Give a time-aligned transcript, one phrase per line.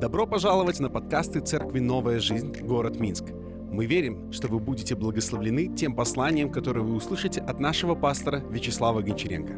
[0.00, 2.52] Добро пожаловать на подкасты Церкви «Новая жизнь.
[2.62, 3.26] Город Минск».
[3.30, 9.02] Мы верим, что вы будете благословлены тем посланием, которое вы услышите от нашего пастора Вячеслава
[9.02, 9.54] Гончаренко.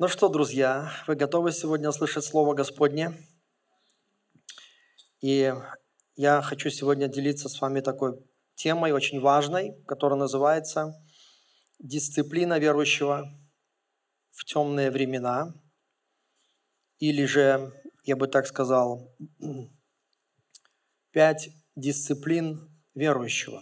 [0.00, 3.12] Ну что, друзья, вы готовы сегодня услышать Слово Господне?
[5.20, 5.54] И
[6.16, 8.18] я хочу сегодня делиться с вами такой
[8.56, 10.92] темой очень важной, которая называется
[11.78, 13.30] «Дисциплина верующего
[14.32, 15.54] в темные времена»
[16.98, 17.77] или же
[18.08, 19.14] я бы так сказал,
[21.10, 23.60] пять дисциплин верующего.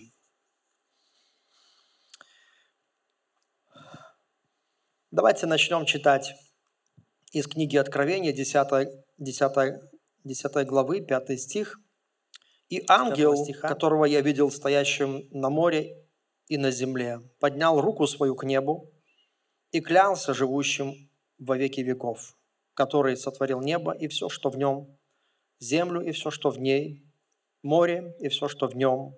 [5.10, 6.32] Давайте начнем читать
[7.32, 8.88] из книги Откровения, 10,
[9.18, 9.80] 10,
[10.22, 11.80] 10 главы, 5 стих.
[12.68, 16.06] «И ангел, стиха, которого я видел стоящим на море
[16.46, 18.92] и на земле, поднял руку свою к небу
[19.72, 22.36] и клялся живущим во веки веков,
[22.76, 24.98] который сотворил небо и все, что в нем,
[25.58, 27.10] землю и все, что в ней,
[27.62, 29.16] море и все, что в нем,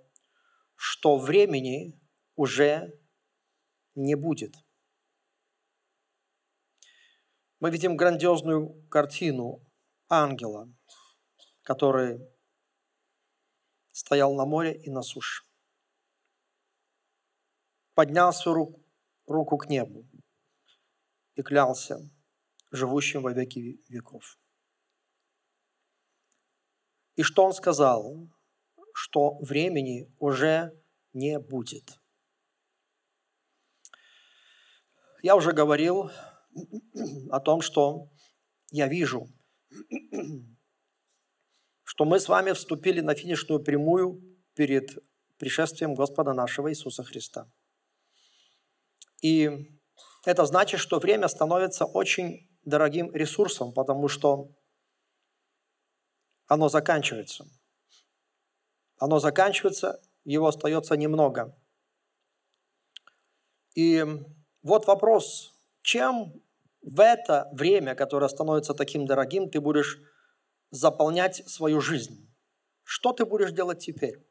[0.77, 2.01] что времени
[2.37, 2.97] уже
[3.97, 4.55] не будет.
[7.59, 9.67] Мы видим грандиозную картину
[10.09, 10.73] ангела,
[11.63, 12.21] который
[13.91, 15.43] стоял на море и на суше.
[17.95, 18.81] Поднял свою
[19.27, 20.07] руку к небу
[21.35, 21.99] и клялся–
[22.71, 24.39] живущим во веки веков.
[27.17, 28.29] И что он сказал?
[28.93, 30.73] Что времени уже
[31.13, 31.99] не будет.
[35.23, 36.11] Я уже говорил
[37.31, 38.09] о том, что
[38.71, 39.29] я вижу,
[41.83, 44.99] что мы с вами вступили на финишную прямую перед
[45.39, 47.51] пришествием Господа нашего Иисуса Христа.
[49.23, 49.51] И
[50.25, 54.51] это значит, что время становится очень дорогим ресурсом, потому что
[56.47, 57.47] оно заканчивается.
[58.99, 61.57] Оно заканчивается, его остается немного.
[63.75, 64.05] И
[64.63, 65.53] вот вопрос,
[65.83, 66.43] чем
[66.83, 69.99] в это время, которое становится таким дорогим, ты будешь
[70.71, 72.35] заполнять свою жизнь?
[72.83, 74.27] Что ты будешь делать теперь?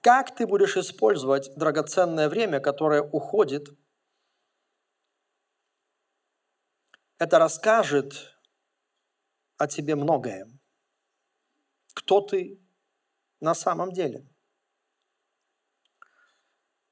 [0.00, 3.68] Как ты будешь использовать драгоценное время, которое уходит–
[7.18, 8.36] это расскажет
[9.56, 10.48] о тебе многое.
[11.94, 12.60] Кто ты
[13.40, 14.26] на самом деле?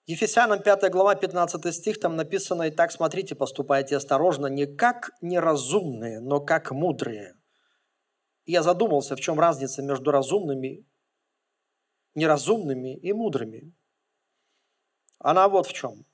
[0.06, 6.20] Ефесянам 5 глава 15 стих, там написано, «И так смотрите, поступайте осторожно, не как неразумные,
[6.20, 7.34] но как мудрые».
[8.44, 10.84] я задумался, в чем разница между разумными,
[12.14, 13.72] неразумными и мудрыми.
[15.20, 16.04] Она вот в чем–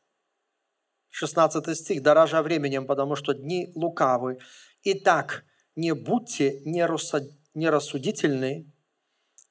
[1.10, 4.38] 16 стих, дорожа временем, потому что дни лукавы.
[4.84, 8.72] Итак, не будьте нерассудительны,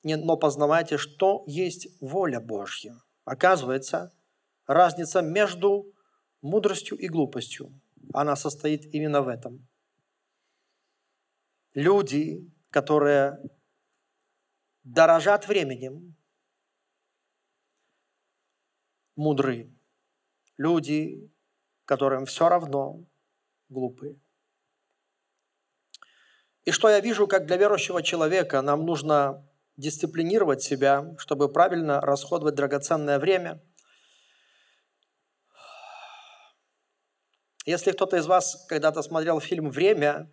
[0.03, 3.01] но познавайте, что есть воля Божья.
[3.25, 4.13] Оказывается,
[4.65, 5.93] разница между
[6.41, 7.79] мудростью и глупостью,
[8.13, 9.67] она состоит именно в этом.
[11.73, 13.37] Люди, которые
[14.83, 16.15] дорожат временем,
[19.15, 19.73] мудрые.
[20.57, 21.31] Люди,
[21.87, 23.05] которым все равно
[23.69, 24.19] глупые.
[26.65, 32.55] И что я вижу, как для верующего человека нам нужно дисциплинировать себя, чтобы правильно расходовать
[32.55, 33.61] драгоценное время.
[37.65, 40.29] Если кто-то из вас когда-то смотрел фильм «Время»,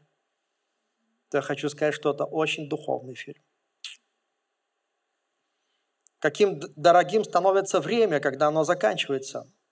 [1.30, 3.42] то я хочу сказать, что это очень духовный фильм.
[6.18, 9.48] Каким дорогим становится время, когда оно заканчивается–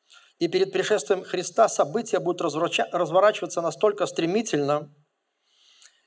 [0.43, 4.93] и перед пришествием Христа события будут разворачиваться настолько стремительно,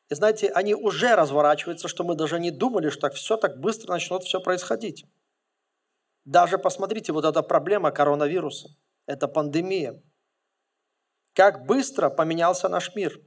[0.09, 3.93] и знаете, они уже разворачиваются, что мы даже не думали, что так все так быстро
[3.93, 5.05] начнет все происходить.
[6.25, 8.67] Даже посмотрите, вот эта проблема коронавируса,
[9.05, 10.03] это пандемия.
[11.33, 13.17] Как быстро поменялся наш мир.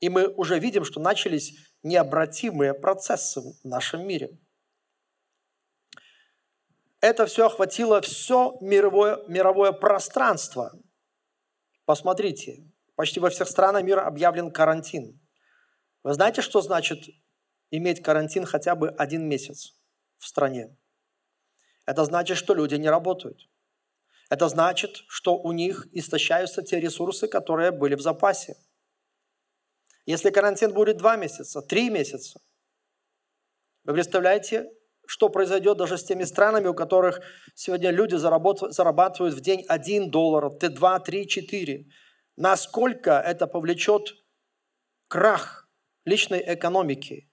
[0.00, 1.52] И мы уже видим, что начались
[1.82, 4.38] необратимые процессы в нашем мире–
[7.04, 10.72] это все охватило все мировое, мировое пространство.
[11.84, 12.64] Посмотрите,
[12.94, 15.20] почти во всех странах мира объявлен карантин.
[16.02, 17.04] Вы знаете, что значит
[17.70, 19.74] иметь карантин хотя бы один месяц
[20.16, 20.78] в стране?
[21.84, 23.50] Это значит, что люди не работают.
[24.30, 28.56] Это значит, что у них истощаются те ресурсы, которые были в запасе.
[30.06, 32.40] Если карантин будет два месяца, три месяца,
[33.84, 34.72] вы представляете,
[35.06, 37.20] что произойдет даже с теми странами, у которых
[37.54, 41.86] сегодня люди зарабатывают в день 1 доллар, 2, 3, 4.
[42.36, 44.14] Насколько это повлечет
[45.08, 45.68] крах
[46.04, 47.30] личной экономики,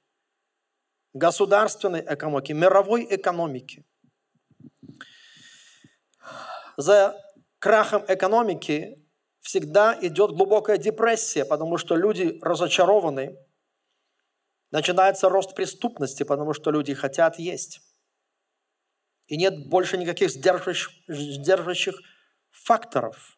[1.14, 3.86] государственной экономики, мировой экономики.
[6.78, 7.16] За
[7.60, 8.98] крахом экономики
[9.42, 13.38] всегда идет глубокая депрессия, потому что люди разочарованы.
[14.72, 17.82] Начинается рост преступности, потому что люди хотят есть.
[19.28, 21.96] И нет больше никаких сдерживающих, сдерживающих
[22.50, 23.38] факторов.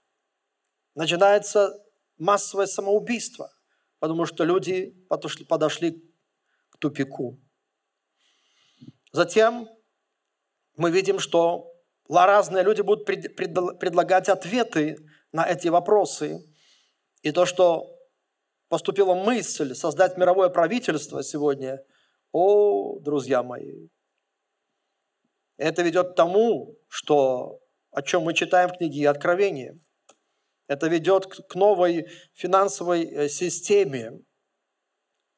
[0.96, 1.84] Начинается
[2.18, 3.52] массовое самоубийство,
[4.00, 6.14] потому что люди подошли, подошли
[6.70, 7.40] к тупику.
[9.12, 9.68] Затем
[10.76, 11.72] мы видим, что
[12.10, 14.98] разные люди будут предлагать ответы
[15.32, 16.44] на эти вопросы.
[17.22, 17.93] И то, что
[18.70, 21.84] поступила мысль создать мировое правительство сегодня,
[22.32, 23.88] о, друзья мои,
[25.58, 27.60] это ведет к тому, что,
[27.92, 29.78] о чем мы читаем в книге Откровения.
[30.68, 34.22] Это ведет к новой финансовой э, системе.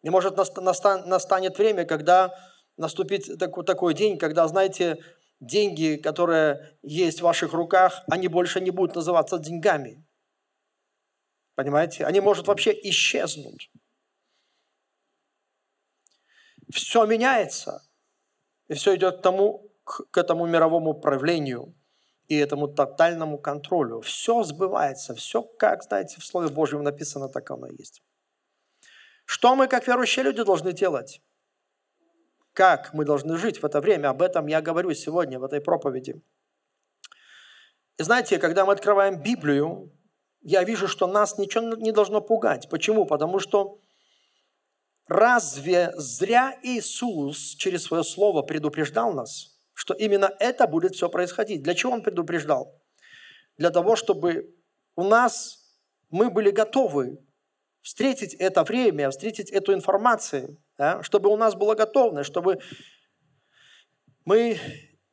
[0.03, 2.33] И может настанет время, когда
[2.77, 5.03] наступит такой день, когда, знаете,
[5.39, 10.04] деньги, которые есть в ваших руках, они больше не будут называться деньгами.
[11.55, 12.05] Понимаете?
[12.05, 13.71] Они, может, вообще исчезнуть.
[16.71, 17.81] Все меняется.
[18.67, 21.73] И все идет к, тому, к этому мировому правлению
[22.27, 24.01] и этому тотальному контролю.
[24.01, 25.13] Все сбывается.
[25.15, 28.03] Все, как, знаете, в Слове Божьем написано, так оно и есть.
[29.25, 31.21] Что мы, как верующие люди, должны делать?
[32.55, 34.09] как мы должны жить в это время.
[34.09, 36.21] Об этом я говорю сегодня в этой проповеди.
[37.97, 39.91] И знаете, когда мы открываем Библию,
[40.45, 42.69] я вижу, что нас ничего не должно пугать.
[42.69, 43.05] Почему?
[43.05, 43.79] Потому что
[45.07, 51.63] разве зря Иисус через свое слово предупреждал нас, что именно это будет все происходить?
[51.63, 52.79] Для чего Он предупреждал?
[53.57, 54.53] Для того, чтобы
[54.95, 55.65] у нас
[56.11, 57.17] мы были готовы
[57.81, 62.59] встретить это время, встретить эту информацию, да, чтобы у нас была готовность, чтобы
[64.25, 64.59] мы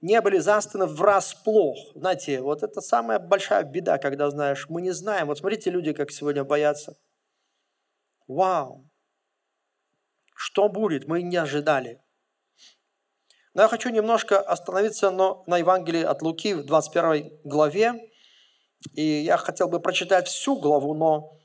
[0.02, 1.78] не были застаны врасплох.
[1.94, 5.28] Знаете, вот это самая большая беда, когда, знаешь, мы не знаем.
[5.28, 6.94] Вот смотрите, люди, как сегодня боятся.
[8.28, 8.84] Вау!
[10.34, 11.08] Что будет?
[11.08, 12.02] Мы не ожидали.
[13.54, 17.94] Но я хочу немножко остановиться на, на Евангелии от Луки в 21 главе.
[18.94, 21.38] И я хотел бы прочитать всю главу, но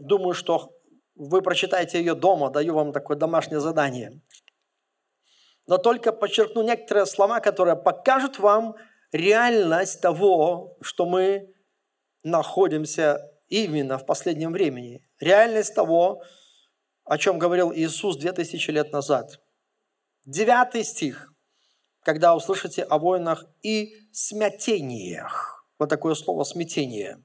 [0.00, 0.70] Думаю, что
[1.16, 4.20] вы прочитаете ее дома, даю вам такое домашнее задание.
[5.68, 8.74] Но только подчеркну некоторые слова, которые покажут вам
[9.12, 11.54] реальность того, что мы
[12.24, 15.06] находимся именно в последнем времени.
[15.20, 16.22] Реальность того,
[17.04, 19.40] о чем говорил Иисус 2000 лет назад.
[20.24, 21.34] Девятый стих,
[22.02, 25.66] когда услышите о войнах и смятениях.
[25.78, 27.22] Вот такое слово «смятение».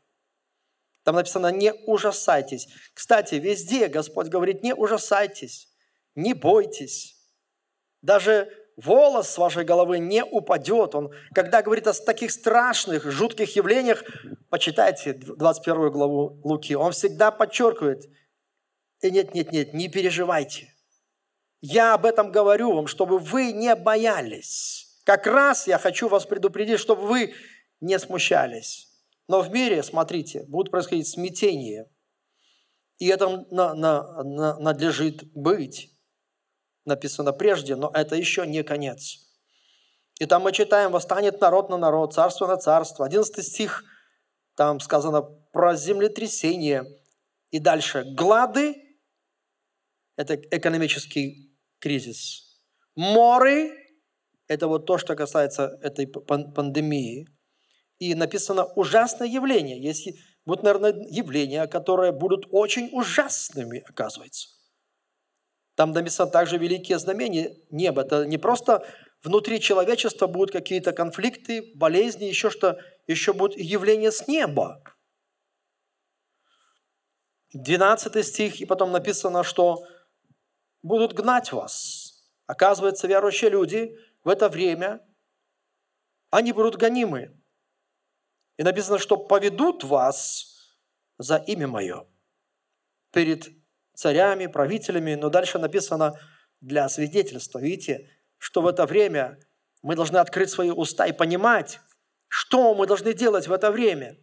[1.04, 2.68] Там написано «не ужасайтесь».
[2.94, 5.70] Кстати, везде Господь говорит «не ужасайтесь»,
[6.14, 7.13] «не бойтесь».
[8.04, 10.94] Даже волос с вашей головы не упадет.
[10.94, 14.04] Он, когда говорит о таких страшных, жутких явлениях,
[14.50, 18.10] почитайте 21 главу Луки, он всегда подчеркивает,
[19.02, 20.74] и нет, нет, нет, не переживайте.
[21.62, 25.00] Я об этом говорю вам, чтобы вы не боялись.
[25.06, 27.34] Как раз я хочу вас предупредить, чтобы вы
[27.80, 28.90] не смущались.
[29.30, 31.90] Но в мире, смотрите, будут происходить смятения.
[32.98, 35.93] И это на, на, на, надлежит быть.
[36.86, 39.20] Написано прежде, но это еще не конец.
[40.20, 43.06] И там мы читаем, восстанет народ на народ, царство на царство.
[43.06, 43.84] Одиннадцатый стих,
[44.56, 46.86] там сказано про землетрясение.
[47.52, 48.76] И дальше, глады,
[50.16, 52.62] это экономический кризис.
[52.96, 53.72] Моры,
[54.48, 57.28] это вот то, что касается этой пандемии
[58.00, 59.82] и написано ужасное явление.
[59.82, 60.10] Есть,
[60.46, 64.50] будут, наверное, явления, которые будут очень ужасными, оказывается.
[65.76, 68.04] Там написано также великие знамения неба.
[68.04, 68.86] Это не просто
[69.24, 74.84] внутри человечества будут какие-то конфликты, болезни, еще что, еще будут явления с неба.
[77.54, 79.86] 12 стих, и потом написано, что
[80.82, 82.32] будут гнать вас.
[82.46, 85.02] Оказывается, верующие люди в это время,
[86.30, 87.40] они будут гонимы.
[88.58, 90.78] И написано, что поведут вас
[91.18, 92.08] за имя мое
[93.12, 93.63] перед
[93.94, 96.20] царями, правителями, но дальше написано
[96.62, 97.60] для свидетельства.
[97.60, 99.40] Видите, что в это время
[99.82, 101.80] мы должны открыть свои уста и понимать,
[102.28, 104.18] что мы должны делать в это время.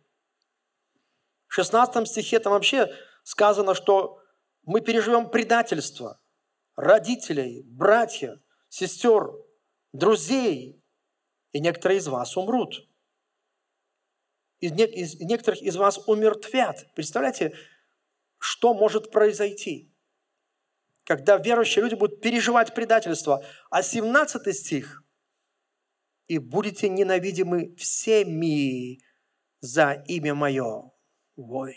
[1.46, 2.92] В 16 стихе там вообще
[3.24, 4.20] сказано, что
[4.62, 6.20] мы переживем предательство
[6.76, 9.30] родителей, братьев, сестер,
[9.92, 10.82] друзей,
[11.52, 12.90] и некоторые из вас умрут
[14.60, 16.86] из некоторых из вас умертвят.
[16.94, 17.54] Представляете,
[18.40, 19.90] что может произойти?
[21.10, 23.44] когда верующие люди будут переживать предательство.
[23.68, 25.02] А 17 стих.
[26.28, 29.00] «И будете ненавидимы всеми
[29.60, 30.92] за имя мое».
[31.34, 31.76] Ой,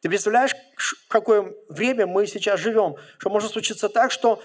[0.00, 2.96] ты представляешь, в какое время мы сейчас живем?
[3.18, 4.42] Что может случиться так, что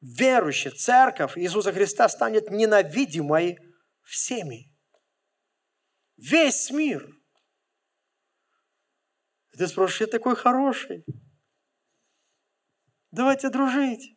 [0.00, 3.58] верующая церковь Иисуса Христа станет ненавидимой
[4.04, 4.72] всеми.
[6.16, 7.19] Весь мир.
[9.52, 11.04] Ты спрашиваешь, я такой хороший.
[13.10, 14.14] Давайте дружить.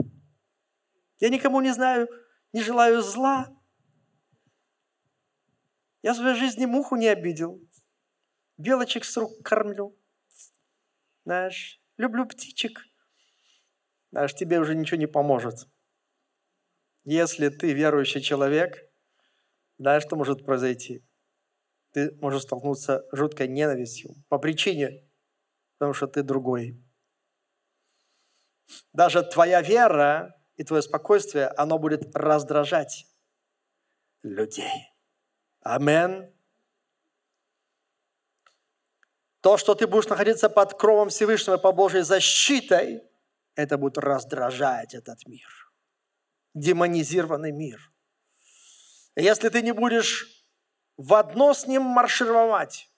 [1.20, 2.08] Я никому не знаю,
[2.52, 3.50] не желаю зла.
[6.02, 7.60] Я в своей жизни муху не обидел.
[8.58, 9.98] Белочек с рук кормлю.
[11.25, 12.82] Знаешь, люблю птичек.
[14.12, 15.68] Знаешь, тебе уже ничего не поможет.
[17.04, 18.78] Если ты верующий человек,
[19.78, 21.04] знаешь, что может произойти?
[21.92, 25.08] Ты можешь столкнуться с жуткой ненавистью по причине,
[25.84, 26.82] потому что ты другой.
[28.94, 33.06] Даже твоя вера и твое спокойствие, оно будет раздражать
[34.24, 34.94] людей.
[35.60, 36.34] Амен.
[39.42, 43.04] То, что ты будешь находиться под кровом Всевышнего по Божьей защитой,
[43.56, 45.50] это будет раздражать этот мир.
[46.54, 47.92] Демонизированный мир.
[49.18, 50.46] Если ты не будешь
[50.96, 52.90] в одно с ним маршировать,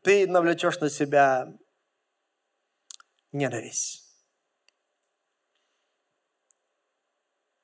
[0.00, 1.52] ты навлечешь на себя
[3.32, 4.04] ненависть.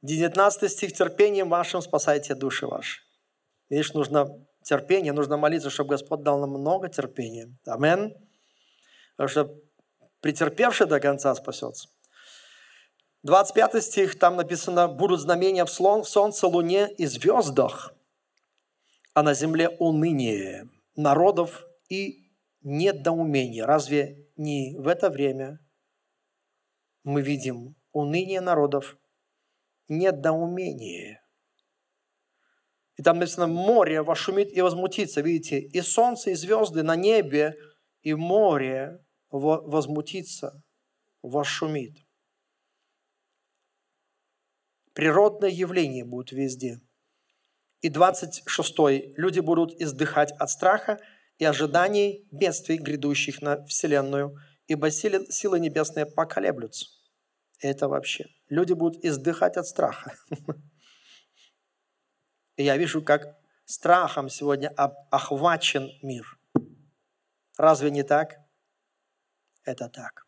[0.02, 3.00] 19 стих терпением вашим спасайте души ваши.
[3.70, 4.28] Видишь, нужно
[4.62, 7.56] терпение, нужно молиться, чтобы Господь дал нам много терпения.
[7.66, 8.14] Амен.
[9.16, 9.54] Потому что
[10.20, 11.88] претерпевший до конца спасется.
[13.22, 17.94] 25 стих, там написано, будут знамения в солнце, луне и звездах,
[19.14, 22.23] а на земле уныние народов и
[22.64, 23.64] недоумение.
[23.64, 25.60] Разве не в это время
[27.04, 28.98] мы видим уныние народов,
[29.88, 31.22] недоумение?
[32.96, 35.20] И там написано, море вошумит и возмутится.
[35.20, 37.54] Видите, и солнце, и звезды на небе,
[38.02, 40.62] и море возмутится,
[41.22, 41.98] вошумит.
[44.92, 46.80] Природное явление будет везде.
[47.80, 48.78] И 26.
[49.18, 51.00] Люди будут издыхать от страха
[51.44, 54.34] и ожиданий бедствий, грядущих на Вселенную,
[54.66, 56.86] ибо силы, силы небесные поколеблются.
[57.60, 58.28] Это вообще.
[58.48, 60.14] Люди будут издыхать от страха.
[62.56, 63.36] И я вижу, как
[63.66, 64.68] страхом сегодня
[65.10, 66.24] охвачен мир.
[67.58, 68.36] Разве не так?
[69.64, 70.26] Это так.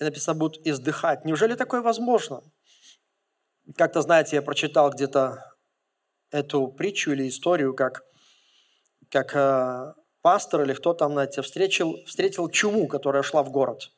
[0.00, 1.24] И написано, будут издыхать.
[1.24, 2.42] Неужели такое возможно?
[3.76, 5.38] Как-то, знаете, я прочитал где-то
[6.32, 8.02] эту притчу или историю, как,
[9.12, 9.92] как э,
[10.22, 13.92] пастор или кто там, знаете, встретил, встретил чуму, которая шла в город.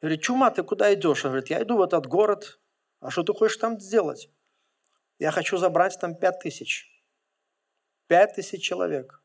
[0.00, 1.24] Говорит, чума, ты куда идешь?
[1.24, 2.58] Он говорит, я иду в этот город.
[2.98, 4.28] А что ты хочешь там сделать?
[5.20, 6.90] Я хочу забрать там пять тысяч.
[8.08, 9.22] Пять тысяч человек.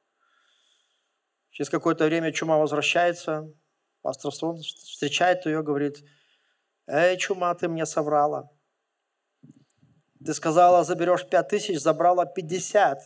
[1.50, 3.52] Через какое-то время чума возвращается,
[4.02, 6.04] пастор встречает ее, говорит,
[6.86, 8.52] «Эй, чума, ты мне соврала.
[10.24, 13.00] Ты сказала, заберешь пять тысяч, забрала пятьдесят».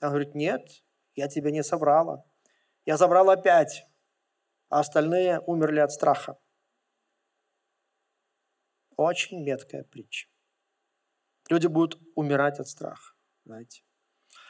[0.00, 0.82] Она говорит, нет,
[1.20, 2.24] я тебе не соврала.
[2.86, 3.86] Я забрала пять,
[4.70, 6.38] а остальные умерли от страха.
[8.96, 10.28] Очень меткая притча.
[11.50, 13.14] Люди будут умирать от страха.
[13.44, 13.82] Знаете.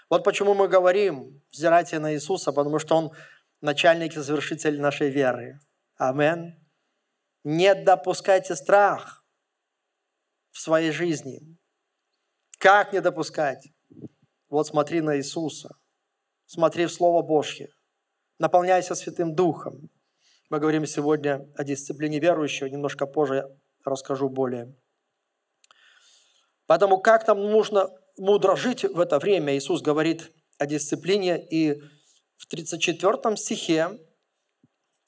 [0.09, 3.13] Вот почему мы говорим, взирайте на Иисуса, потому что Он
[3.61, 5.59] начальник и завершитель нашей веры.
[5.97, 6.55] Амен.
[7.43, 9.25] Не допускайте страх
[10.53, 11.59] в своей жизни.
[12.59, 13.73] Как не допускать?
[14.49, 15.80] Вот смотри на Иисуса,
[16.51, 17.69] смотри в Слово Божье,
[18.41, 19.89] наполняйся Святым Духом.
[20.51, 23.45] Мы говорим сегодня о дисциплине верующего, немножко позже
[23.85, 24.75] расскажу более.
[26.67, 27.89] Поэтому как нам нужно
[28.19, 29.57] мудро жить в это время?
[29.57, 31.81] Иисус говорит о дисциплине, и
[32.37, 34.01] в 34 стихе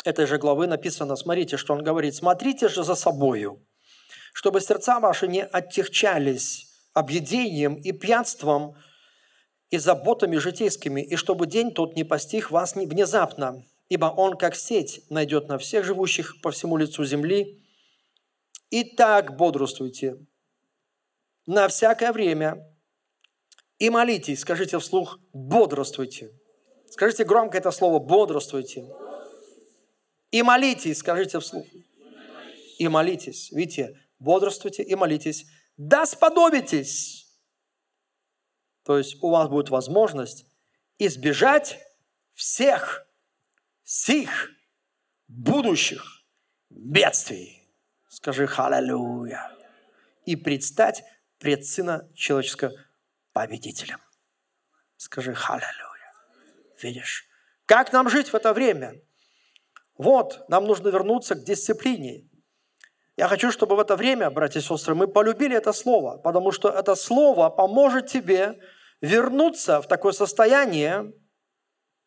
[0.04, 3.66] этой же главы написано, смотрите, что он говорит, «Смотрите же за собою,
[4.32, 8.76] чтобы сердца ваши не оттягчались объедением и пьянством
[9.72, 15.00] и заботами житейскими, и чтобы день тот не постиг вас внезапно, ибо он, как сеть,
[15.08, 17.58] найдет на всех живущих по всему лицу земли.
[18.68, 20.18] И так бодрствуйте,
[21.46, 22.68] на всякое время
[23.78, 26.30] и молитесь, скажите вслух, бодрствуйте.
[26.90, 28.86] Скажите громко это слово, бодрствуйте.
[30.30, 31.64] И молитесь, скажите вслух.
[32.78, 33.50] И молитесь.
[33.52, 35.46] Видите, бодрствуйте и молитесь.
[35.78, 37.31] Да сподобитесь.
[38.84, 40.46] То есть у вас будет возможность
[40.98, 41.78] избежать
[42.34, 43.06] всех
[43.84, 44.50] сих
[45.28, 46.22] будущих
[46.70, 47.68] бедствий.
[48.08, 49.56] Скажи «Халлелуя»
[50.26, 51.04] и предстать
[51.38, 52.72] пред Сына Человеческого
[53.32, 54.00] победителем.
[54.96, 56.14] Скажи «Халлелуя».
[56.80, 57.26] Видишь?
[57.66, 59.00] Как нам жить в это время?
[59.96, 62.28] Вот, нам нужно вернуться к дисциплине.
[63.16, 66.70] Я хочу, чтобы в это время, братья и сестры, мы полюбили это слово, потому что
[66.70, 68.58] это слово поможет тебе
[69.00, 71.12] вернуться в такое состояние,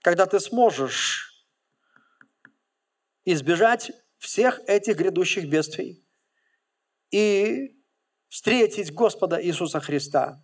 [0.01, 1.45] когда ты сможешь
[3.23, 6.03] избежать всех этих грядущих бедствий
[7.11, 7.75] и
[8.29, 10.43] встретить Господа Иисуса Христа,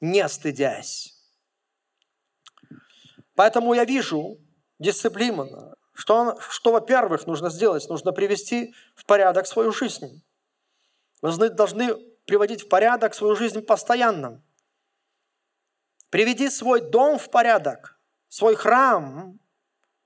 [0.00, 1.14] не стыдясь.
[3.34, 4.38] Поэтому я вижу
[4.78, 7.88] дисциплину, что, что во-первых, нужно сделать?
[7.88, 10.22] Нужно привести в порядок свою жизнь.
[11.22, 11.94] Вы должны
[12.26, 14.42] приводить в порядок свою жизнь постоянно.
[16.10, 17.98] Приведи свой дом в порядок,
[18.28, 19.38] свой храм.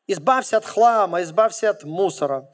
[0.06, 2.48] Избавься от хлама, избавься от мусора.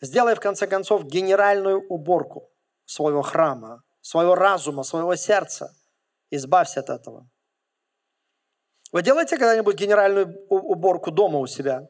[0.00, 2.50] Сделай, в конце концов, генеральную уборку
[2.86, 5.74] своего храма, своего разума, своего сердца.
[6.30, 7.28] Избавься от этого.
[8.92, 11.88] Вы делаете когда-нибудь генеральную уборку дома у себя?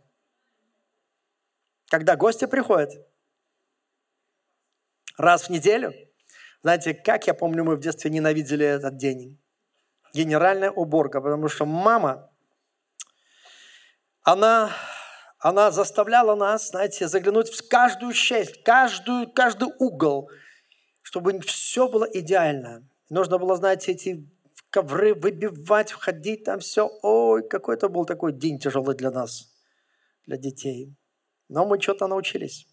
[1.90, 2.92] Когда гости приходят?
[5.18, 5.92] Раз в неделю?
[6.62, 9.38] Знаете, как я помню, мы в детстве ненавидели этот день.
[10.14, 12.30] Генеральная уборка, потому что мама,
[14.22, 14.70] она,
[15.40, 20.30] она заставляла нас, знаете, заглянуть в каждую часть, каждую, каждый угол,
[21.02, 22.88] чтобы все было идеально.
[23.08, 24.28] Нужно было, знаете, эти
[24.70, 26.88] ковры выбивать, входить там все.
[27.02, 29.52] Ой, какой это был такой день тяжелый для нас,
[30.26, 30.94] для детей.
[31.50, 32.64] Но мы что-то научились.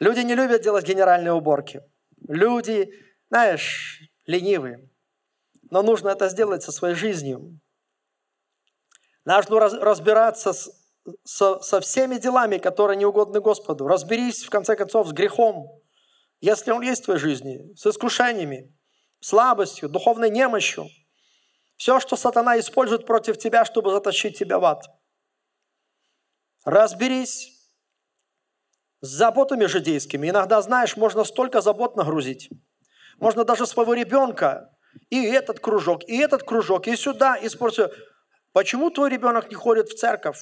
[0.00, 1.82] Люди не любят делать генеральные уборки.
[2.26, 2.90] Люди,
[3.28, 4.88] знаешь, ленивые.
[5.70, 7.60] Но нужно это сделать со своей жизнью.
[9.26, 10.70] Нужно разбираться с,
[11.24, 13.86] со, со всеми делами, которые не угодны Господу.
[13.86, 15.68] Разберись, в конце концов, с грехом,
[16.40, 18.74] если он есть в твоей жизни, с искушениями,
[19.20, 20.86] слабостью, духовной немощью.
[21.76, 24.86] Все, что сатана использует против тебя, чтобы затащить тебя в ад.
[26.64, 27.70] Разберись
[29.00, 30.30] с заботами житейскими.
[30.30, 32.50] Иногда, знаешь, можно столько забот нагрузить.
[33.18, 34.74] Можно даже своего ребенка
[35.10, 37.90] и этот кружок, и этот кружок, и сюда, и спортсу.
[38.52, 40.40] Почему твой ребенок не ходит в церковь?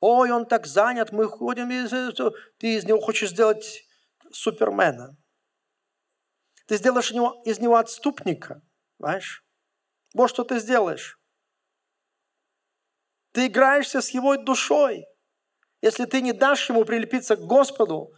[0.00, 1.68] Ой, он так занят, мы ходим,
[2.58, 3.84] ты из него хочешь сделать
[4.32, 5.16] супермена.
[6.66, 8.62] Ты сделаешь из него, из него отступника,
[8.98, 9.44] знаешь?
[10.14, 11.20] Вот что ты сделаешь.
[13.32, 15.04] Ты играешься с его душой.
[15.82, 18.14] Если ты не дашь ему прилепиться к Господу,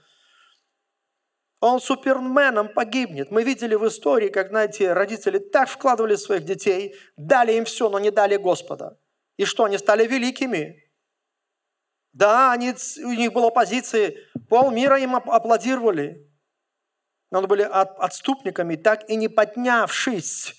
[1.60, 3.30] он суперменом погибнет.
[3.30, 7.98] Мы видели в истории, как, знаете, родители так вкладывали своих детей, дали им все, но
[7.98, 8.98] не дали Господа.
[9.36, 10.84] И что, они стали великими?
[12.12, 14.14] Да, они, у них была позиция,
[14.48, 16.30] полмира им аплодировали
[17.40, 20.54] но были от, отступниками, так и не поднявшись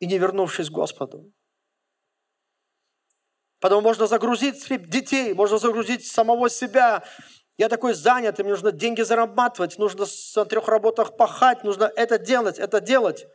[0.00, 1.32] и не вернувшись к Господу.
[3.60, 7.04] Потом можно загрузить детей, можно загрузить самого себя.
[7.56, 12.58] Я такой занят, мне нужно деньги зарабатывать, нужно на трех работах пахать, нужно это делать,
[12.58, 13.26] это делать.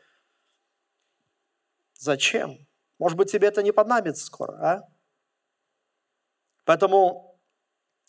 [1.95, 2.57] Зачем?
[2.99, 4.89] Может быть, тебе это не понадобится скоро, а?
[6.65, 7.33] Поэтому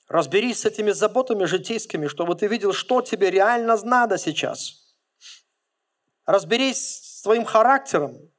[0.08, 4.94] Разберись с этими заботами житейскими, чтобы ты видел, что тебе реально надо сейчас.
[6.26, 8.30] Разберись с твоим характером.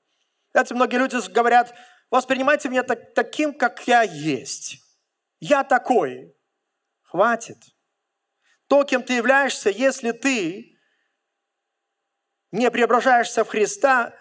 [0.52, 1.74] Знаете, многие люди говорят,
[2.10, 4.78] воспринимайте меня так, таким, как я есть.
[5.40, 6.36] Я такой.
[7.02, 7.58] Хватит.
[8.68, 10.78] То, кем ты являешься, если ты
[12.52, 14.14] не преображаешься в Христа,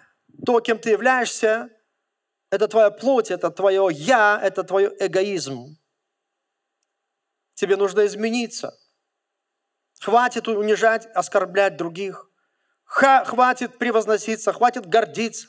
[0.45, 1.71] то, кем ты являешься,
[2.51, 5.77] это твоя плоть, это твое «я», это твой эгоизм.
[7.55, 8.77] Тебе нужно измениться.
[10.01, 12.31] Хватит унижать, оскорблять других.
[12.85, 15.49] Хватит превозноситься, хватит гордиться.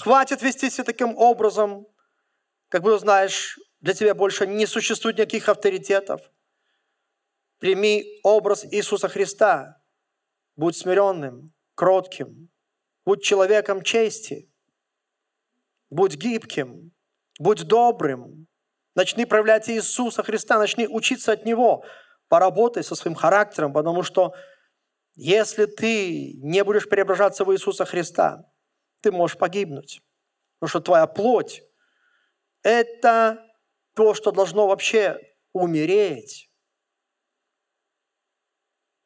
[0.00, 1.86] Хватит вести себя таким образом,
[2.68, 6.22] как бы знаешь, для тебя больше не существует никаких авторитетов.
[7.58, 9.82] Прими образ Иисуса Христа.
[10.56, 12.48] Будь смиренным, кротким.
[13.04, 14.50] Будь человеком чести.
[15.90, 16.92] Будь гибким.
[17.38, 18.46] Будь добрым.
[18.94, 21.84] Начни проявлять Иисуса Христа, начни учиться от Него.
[22.28, 24.34] Поработай со своим характером, потому что
[25.14, 28.50] если ты не будешь преображаться в Иисуса Христа,
[29.00, 30.02] ты можешь погибнуть.
[30.58, 31.62] Потому что твоя плоть–
[32.62, 33.44] это
[33.94, 35.18] то, что должно вообще
[35.52, 36.50] умереть.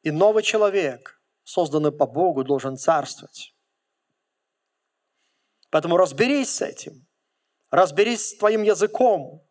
[0.03, 3.55] И новый человек, созданный по Богу, должен царствовать.
[5.71, 7.07] Поэтому разберись с этим.
[7.71, 9.45] Разберись с твоим языком.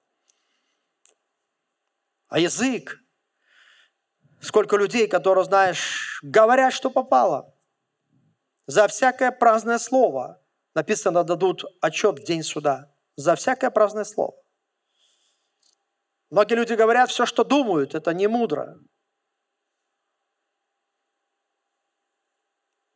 [2.29, 2.99] А язык,
[4.41, 7.54] сколько людей, которые, знаешь, говорят, что попало.
[8.67, 12.93] За всякое праздное слово написано, дадут отчет в день суда.
[13.17, 14.35] За всякое праздное слово.
[16.31, 18.81] Многие люди говорят, все, что думают, это не мудро.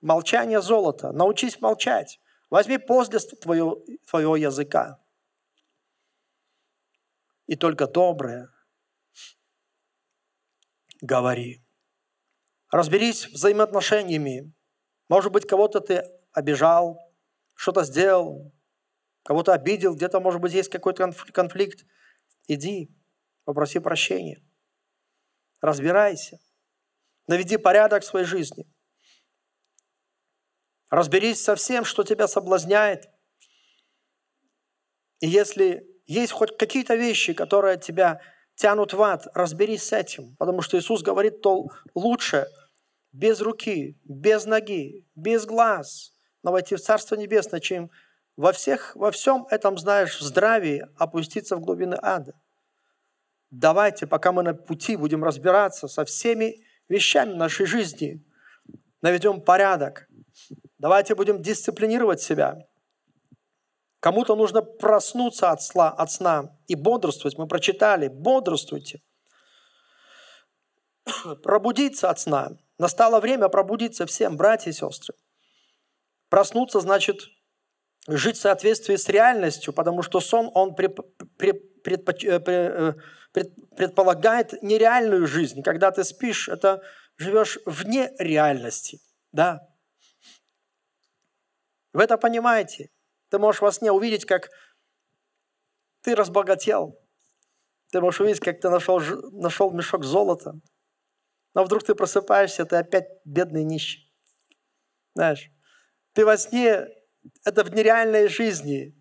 [0.00, 1.12] Молчание золота.
[1.12, 2.20] Научись молчать.
[2.50, 5.00] Возьми после твоего, твоего языка.
[7.46, 8.50] И только доброе
[11.00, 11.64] говори.
[12.70, 14.52] Разберись взаимоотношениями.
[15.08, 16.98] Может быть, кого-то ты обижал,
[17.54, 18.52] что-то сделал,
[19.24, 21.84] кого-то обидел, где-то, может быть, есть какой-то конфликт.
[22.46, 22.90] Иди,
[23.44, 24.42] попроси прощения.
[25.60, 26.38] Разбирайся.
[27.26, 28.66] Наведи порядок в своей жизни–
[30.90, 33.10] Разберись со всем, что тебя соблазняет.
[35.20, 38.20] И если есть хоть какие-то вещи, которые тебя
[38.54, 40.34] тянут в ад, разберись с этим.
[40.36, 42.46] Потому что Иисус говорит, то лучше
[43.12, 47.90] без руки, без ноги, без глаз, но войти в Царство Небесное, чем
[48.36, 52.40] во, всех, во всем этом, знаешь, в здравии опуститься в глубины ада.
[53.50, 58.22] Давайте, пока мы на пути будем разбираться со всеми вещами нашей жизни,
[59.00, 60.08] наведем порядок,
[60.78, 62.68] Давайте будем дисциплинировать себя.
[64.00, 67.36] Кому-то нужно проснуться от, сна, от сна и бодрствовать.
[67.36, 69.02] Мы прочитали, бодрствуйте.
[71.42, 72.58] Пробудиться от сна.
[72.78, 75.14] Настало время пробудиться всем, братья и сестры.
[76.28, 77.20] Проснуться значит
[78.06, 82.92] жить в соответствии с реальностью, потому что сон, он при, предпоч, э, э,
[83.32, 85.62] пред, предполагает нереальную жизнь.
[85.62, 86.82] Когда ты спишь, это
[87.16, 89.00] живешь вне реальности.
[89.32, 89.68] Да,
[91.92, 92.90] вы это понимаете?
[93.30, 94.50] Ты можешь во сне увидеть, как
[96.02, 96.98] ты разбогател.
[97.90, 99.00] Ты можешь увидеть, как ты нашел,
[99.32, 100.52] нашел мешок золота.
[101.54, 104.12] Но вдруг ты просыпаешься, ты опять бедный нищий.
[105.14, 105.50] Знаешь,
[106.12, 106.86] ты во сне,
[107.44, 108.94] это в нереальной жизни.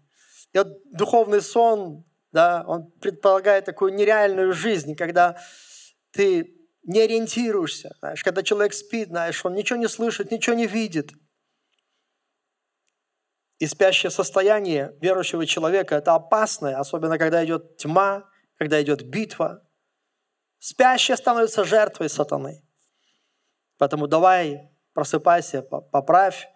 [0.54, 5.38] И вот духовный сон, да, он предполагает такую нереальную жизнь, когда
[6.12, 7.96] ты не ориентируешься.
[8.00, 11.12] Знаешь, когда человек спит, знаешь, он ничего не слышит, ничего не видит–
[13.60, 19.67] и спящее состояние верующего человека– это опасное, особенно когда идет тьма, когда идет битва.
[20.60, 22.64] Спящий становится жертвой сатаны.
[23.78, 26.48] Поэтому давай просыпайся, поправь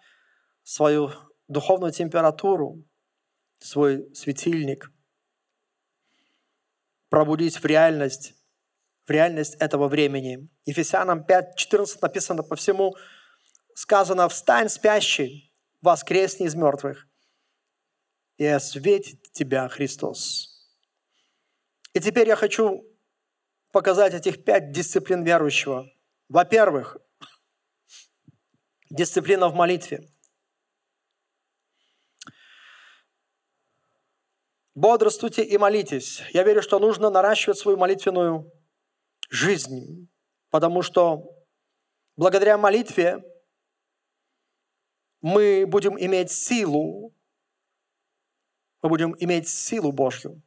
[0.64, 1.12] свою
[1.48, 2.84] духовную температуру,
[3.58, 4.90] свой светильник,
[7.08, 8.34] пробудись в реальность,
[9.06, 10.48] в реальность этого времени.
[10.64, 12.96] Ефесянам 5.14 написано по всему,
[13.74, 17.06] сказано «Встань, спящий, воскресни из мертвых,
[18.38, 20.48] и осветит тебя Христос.
[21.92, 22.84] И теперь я хочу
[23.72, 25.90] показать этих пять дисциплин верующего.
[26.28, 26.98] Во-первых,
[28.90, 30.06] дисциплина в молитве.
[34.74, 36.22] Бодрствуйте и молитесь.
[36.32, 38.50] Я верю, что нужно наращивать свою молитвенную
[39.28, 40.08] жизнь,
[40.50, 41.44] потому что
[42.16, 43.22] благодаря молитве
[45.20, 47.14] мы будем иметь силу,
[48.82, 50.42] мы будем иметь силу Божью.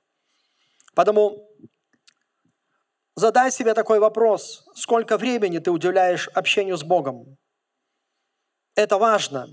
[0.95, 1.54] Поэтому
[3.15, 7.37] задай себе такой вопрос, сколько времени ты уделяешь общению с Богом?
[8.75, 9.47] Это важно.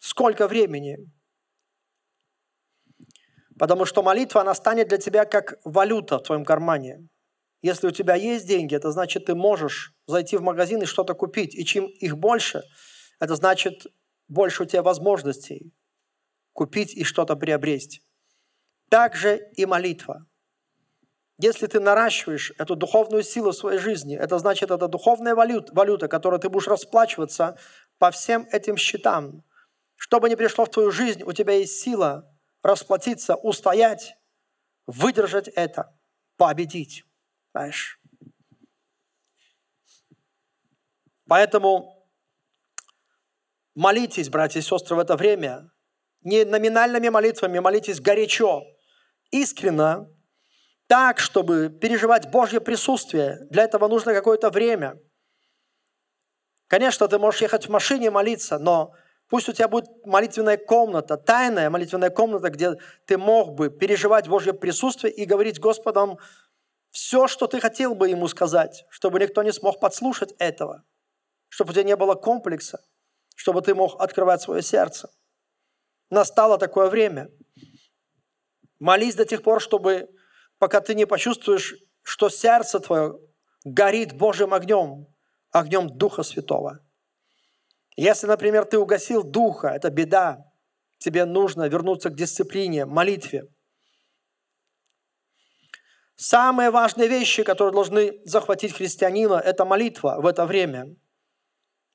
[0.00, 0.98] Сколько времени?
[3.58, 7.08] Потому что молитва, она станет для тебя как валюта в твоем кармане.
[7.60, 11.54] Если у тебя есть деньги, это значит, ты можешь зайти в магазин и что-то купить.
[11.54, 12.62] И чем их больше,
[13.20, 13.86] это значит,
[14.26, 15.72] больше у тебя возможностей
[16.52, 18.02] купить и что-то приобрести.
[18.90, 20.26] Также и молитва.
[21.38, 26.08] Если ты наращиваешь эту духовную силу в своей жизни, это значит, это духовная валюта, валюта,
[26.08, 27.58] которой ты будешь расплачиваться
[27.98, 29.42] по всем этим счетам.
[29.96, 32.30] Что бы ни пришло в твою жизнь, у тебя есть сила
[32.62, 34.14] расплатиться, устоять,
[34.86, 35.98] выдержать это,
[36.36, 37.04] победить.
[37.52, 38.00] Знаешь?
[41.26, 42.02] Поэтому
[43.74, 45.70] Молитесь, братья и сестры, в это время.
[46.20, 48.62] Не номинальными молитвами, молитесь горячо,
[49.30, 50.08] искренно,
[50.92, 53.46] так, чтобы переживать Божье присутствие.
[53.48, 55.00] Для этого нужно какое-то время.
[56.66, 58.92] Конечно, ты можешь ехать в машине молиться, но
[59.30, 62.74] пусть у тебя будет молитвенная комната, тайная молитвенная комната, где
[63.06, 66.18] ты мог бы переживать Божье присутствие и говорить Господом
[66.90, 70.84] все, что ты хотел бы Ему сказать, чтобы никто не смог подслушать этого,
[71.48, 72.80] чтобы у тебя не было комплекса
[73.34, 75.10] чтобы ты мог открывать свое сердце.
[76.10, 77.30] Настало такое время.
[78.78, 80.08] Молись до тех пор, чтобы,
[80.62, 83.18] пока ты не почувствуешь что сердце твое
[83.64, 85.08] горит Божьим огнем,
[85.50, 86.78] огнем Духа Святого.
[87.96, 90.38] Если, например, ты угасил Духа, это беда.
[90.98, 93.48] Тебе нужно вернуться к дисциплине, молитве.
[96.14, 100.94] Самые важные вещи, которые должны захватить христианина, это молитва в это время.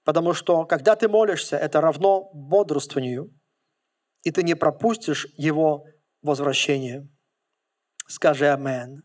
[0.03, 3.33] Потому что, когда ты молишься, это равно бодрствованию,
[4.23, 5.85] и ты не пропустишь его
[6.21, 7.07] возвращение.
[8.07, 9.03] Скажи «Амен».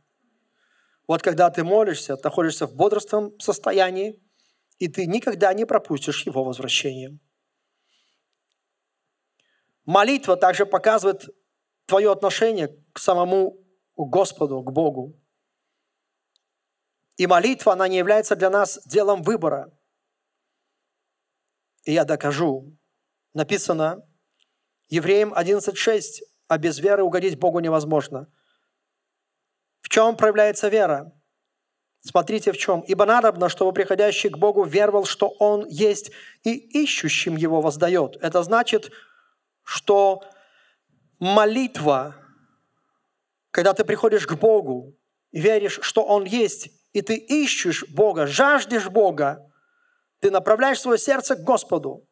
[1.09, 4.23] Вот когда ты молишься, ты находишься в бодрственном состоянии,
[4.79, 7.19] и ты никогда не пропустишь его возвращение.
[9.85, 11.29] Молитва также показывает
[11.87, 13.59] твое отношение к самому
[13.97, 15.21] Господу, к Богу.
[17.17, 19.77] И молитва, она не является для нас делом выбора.
[21.85, 22.77] И я докажу.
[23.35, 24.07] Написано,
[24.89, 28.29] Евреям 11.6, а без веры угодить Богу невозможно.
[29.83, 31.13] В чем проявляется вера?
[32.05, 32.81] Смотрите в чем.
[32.81, 36.11] «Ибо надобно, чтобы приходящий к Богу веровал, что Он есть,
[36.43, 38.17] и ищущим Его воздает».
[38.21, 38.91] Это значит,
[39.63, 40.23] что
[41.21, 42.17] молитва,
[43.53, 44.99] когда ты приходишь к Богу
[45.31, 49.49] веришь, что Он есть, и ты ищешь Бога, жаждешь Бога,
[50.19, 52.09] ты направляешь свое сердце к Господу,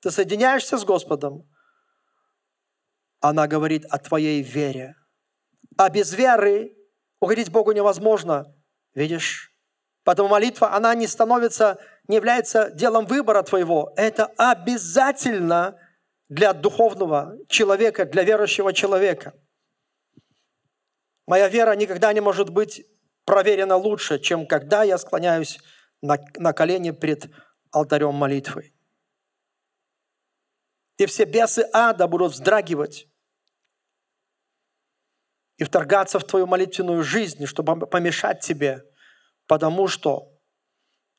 [0.00, 1.48] ты соединяешься с Господом,
[3.20, 4.94] она говорит о твоей вере.
[5.76, 6.76] А без веры
[7.20, 8.54] угодить Богу невозможно.
[8.94, 9.52] Видишь?
[10.04, 13.92] Поэтому молитва, она не становится, не является делом выбора твоего.
[13.96, 15.78] Это обязательно
[16.28, 19.34] для духовного человека, для верующего человека.
[21.26, 22.84] Моя вера никогда не может быть
[23.24, 25.58] проверена лучше, чем когда я склоняюсь
[26.02, 27.30] на, на колени пред
[27.70, 28.74] алтарем молитвы.
[30.98, 33.08] И все бесы ада будут вздрагивать
[35.56, 38.84] и вторгаться в твою молитвенную жизнь, чтобы помешать тебе,
[39.46, 40.32] потому что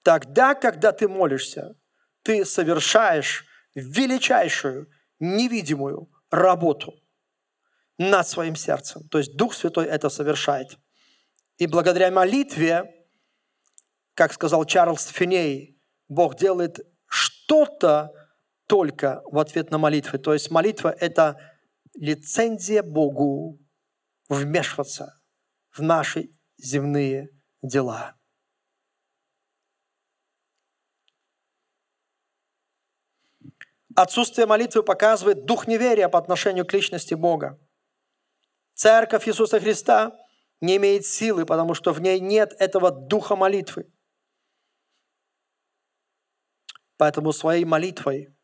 [0.04, 1.76] тогда, когда ты молишься,
[2.24, 3.46] ты совершаешь
[3.76, 6.94] величайшую, невидимую работу
[7.98, 9.08] над своим сердцем.
[9.10, 10.78] То есть Дух Святой это совершает.
[11.58, 12.84] И благодаря молитве,
[14.14, 18.12] как сказал Чарльз Финей, Бог делает что-то
[18.68, 20.18] только в ответ на молитвы.
[20.20, 21.40] То есть молитва– это
[21.94, 23.60] лицензия Богу
[24.30, 25.22] вмешиваться
[25.72, 27.30] в наши земные
[27.62, 28.16] дела.
[33.96, 37.58] Отсутствие молитвы показывает дух неверия по отношению к личности Бога.
[38.74, 40.20] Церковь Иисуса Христа
[40.60, 43.90] не имеет силы, потому что в ней нет этого духа молитвы.
[46.98, 48.36] Поэтому своей молитвой,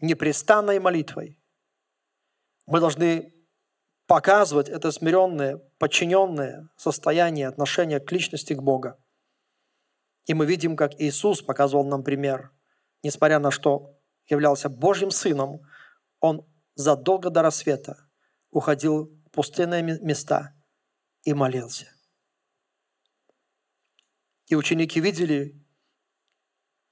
[0.00, 1.38] непрестанной молитвой,
[2.66, 3.39] мы должны
[4.10, 8.96] показывать это смиренное, подчиненное состояние отношения к личности, к Богу.
[10.26, 12.50] И мы видим, как Иисус показывал нам пример.
[13.04, 13.96] Несмотря на что
[14.26, 15.60] являлся Божьим Сыном,
[16.18, 16.44] Он
[16.74, 18.10] задолго до рассвета
[18.50, 20.56] уходил в пустынные места
[21.22, 21.86] и молился.
[24.48, 25.54] И ученики видели,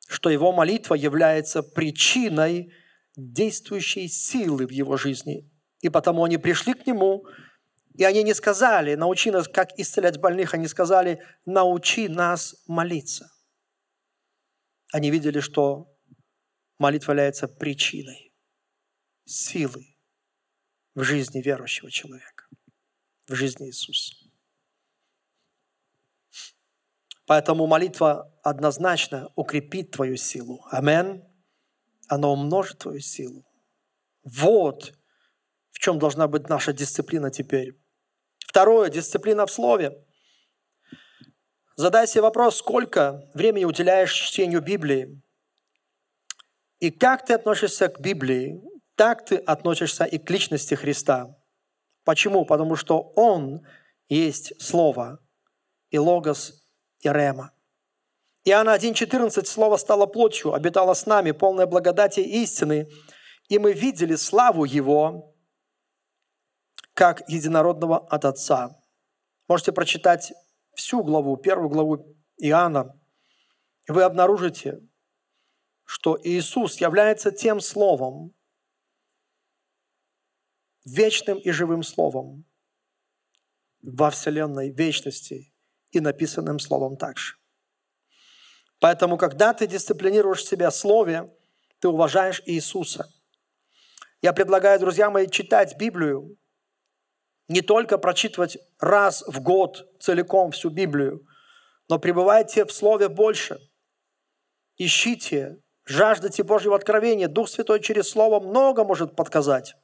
[0.07, 2.73] что его молитва является причиной
[3.17, 7.27] действующей силы в его жизни и потому они пришли к нему,
[7.95, 13.31] и они не сказали, научи нас, как исцелять больных, они сказали, научи нас молиться.
[14.93, 15.95] Они видели, что
[16.79, 18.33] молитва является причиной
[19.25, 19.97] силы
[20.95, 22.47] в жизни верующего человека,
[23.27, 24.15] в жизни Иисуса.
[27.27, 30.65] Поэтому молитва однозначно укрепит твою силу.
[30.71, 31.23] Амен.
[32.09, 33.45] Она умножит твою силу.
[34.25, 34.98] Вот
[35.79, 37.79] в чем должна быть наша дисциплина теперь.
[38.41, 40.05] Второе, дисциплина в слове.
[41.77, 45.23] Задай себе вопрос, сколько времени уделяешь чтению Библии?
[46.81, 48.61] И как ты относишься к Библии,
[48.97, 51.37] так ты относишься и к личности Христа.
[52.05, 52.45] Почему?
[52.45, 53.65] Потому что Он
[54.09, 55.21] есть Слово,
[55.91, 56.55] и Логос,
[57.03, 57.53] и Рема.
[58.45, 62.89] Иоанна 1,14 Слово стало плотью, обитало с нами, полное благодати и истины,
[63.49, 65.28] и мы видели славу Его,
[66.99, 68.77] как единородного от Отца.
[69.47, 70.33] Можете прочитать
[70.75, 73.01] всю главу, первую главу Иоанна,
[73.87, 74.81] и вы обнаружите,
[75.85, 78.35] что Иисус является тем Словом,
[80.85, 82.45] вечным и живым Словом
[83.81, 85.55] во Вселенной вечности
[85.93, 87.37] и написанным Словом также.
[88.81, 91.33] Поэтому, когда ты дисциплинируешь себя в Слове,
[91.79, 93.09] ты уважаешь Иисуса.
[94.21, 96.37] Я предлагаю, друзья мои, читать Библию
[97.49, 101.27] не только прочитывать раз в год целиком всю Библию,
[101.89, 103.59] но пребывайте в Слове больше.
[104.77, 107.29] Ищите, жаждайте Божьего откровения.
[107.29, 109.75] Дух Святой через Слово много может подсказать.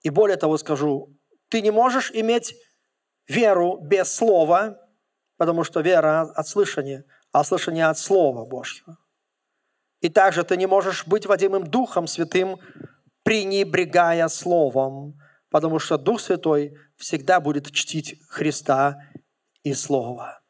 [0.00, 1.14] И более того скажу,
[1.48, 2.54] ты не можешь иметь
[3.28, 4.80] веру без Слова,
[5.36, 8.96] потому что вера от слышания, а слышание от Слова Божьего.
[10.00, 12.58] И также ты не можешь быть водимым Духом Святым,
[13.22, 15.18] пренебрегая Словом,
[15.50, 19.02] потому что Дух Святой всегда будет чтить Христа
[19.62, 20.42] и Слово.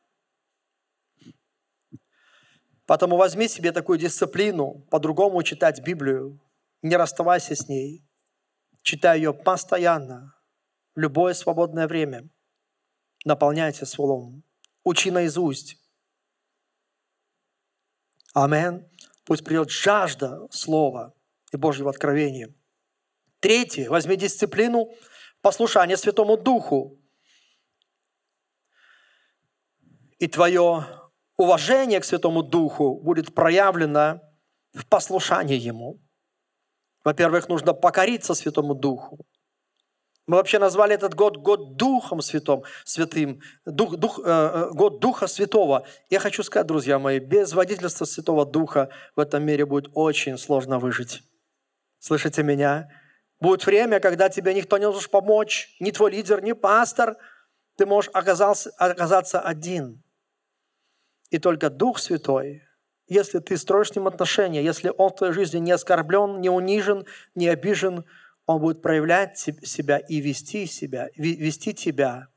[2.87, 6.41] Поэтому возьми себе такую дисциплину, по-другому читать Библию,
[6.83, 8.05] не расставайся с ней,
[8.83, 10.35] читай ее постоянно,
[10.95, 12.29] в любое свободное время.
[13.25, 14.45] Наполняйте словом,
[14.85, 15.77] учи наизусть.
[18.35, 18.89] Амин.
[19.25, 21.13] Пусть придет жажда слова
[21.53, 22.55] и Божьего откровения.
[23.47, 23.89] Третье.
[23.89, 24.93] Возьми дисциплину
[25.41, 26.99] послушания Святому Духу.
[30.19, 30.85] И твое
[31.37, 34.21] уважение к Святому Духу будет проявлено
[34.73, 36.03] в послушании Ему.
[37.05, 39.25] Во-первых, нужно покориться Святому Духу.
[40.27, 45.29] Мы вообще назвали этот год год Духом Святым, святым, дух, дух, э, э, год Духа
[45.29, 45.87] Святого.
[46.11, 50.81] Я хочу сказать, друзья мои, без водительства Святого Духа в этом мире будет очень сложно
[50.81, 51.23] выжить.
[52.01, 52.89] Слышите меня?
[53.41, 57.17] Будет время, когда тебе никто не может помочь, ни твой лидер, ни пастор.
[57.77, 60.03] Ты можешь оказаться, оказаться один.
[61.31, 62.63] И только Дух Святой,
[63.09, 67.05] если ты строишь с Ним отношения, если Он в твоей жизни не оскорблен, не унижен,
[67.35, 68.05] не обижен,
[68.47, 72.29] Он будет проявлять себя и вести себя, вести тебя,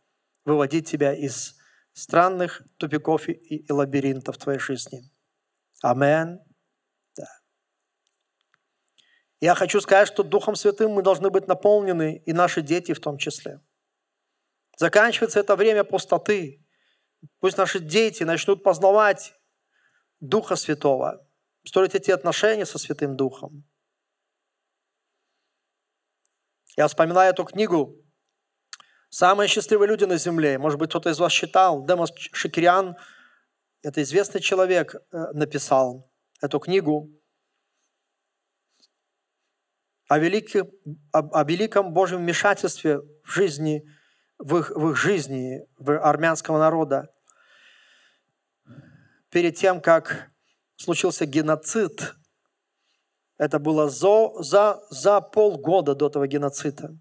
[0.43, 1.55] выводить тебя из
[1.93, 5.03] странных тупиков и, лабиринтов твоей жизни.
[5.81, 6.41] Амен.
[9.39, 13.17] Я хочу сказать, что Духом Святым мы должны быть наполнены, и наши дети в том
[13.17, 13.61] числе.
[14.77, 16.65] Заканчивается это время пустоты.
[17.39, 19.33] Пусть наши дети начнут познавать
[20.19, 21.25] Духа Святого,
[21.65, 23.63] строить эти отношения со Святым Духом.
[26.75, 27.95] Я вспоминаю эту книгу
[29.09, 30.57] «Самые счастливые люди на земле».
[30.57, 31.85] Может быть, кто-то из вас читал.
[31.85, 32.95] Демос Шакирян,
[33.81, 36.09] это известный человек, э, написал
[36.41, 37.18] эту книгу
[40.09, 40.69] о великом,
[41.13, 43.87] о, о великом Божьем вмешательстве в жизни,
[44.39, 47.13] в их, в их жизни, в армянского народа.
[49.29, 50.31] Перед тем, как
[50.77, 52.15] случился геноцид,
[53.37, 56.97] это было за, за, за полгода до этого геноцида.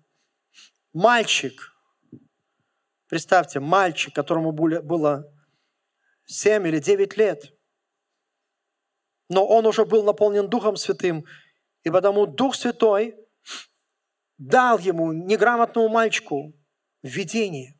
[0.92, 1.72] Мальчик,
[3.08, 5.32] представьте, мальчик, которому было
[6.26, 7.54] 7 или 9 лет,
[9.30, 11.24] но он уже был наполнен Духом Святым,
[11.88, 13.16] и потому Дух Святой
[14.36, 16.52] дал ему, неграмотному мальчику,
[17.02, 17.78] видение.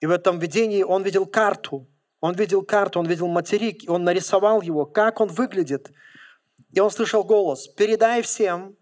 [0.00, 1.88] И в этом видении он видел карту.
[2.20, 5.90] Он видел карту, он видел материк, он нарисовал его, как он выглядит.
[6.72, 8.76] И он слышал голос, передай всем,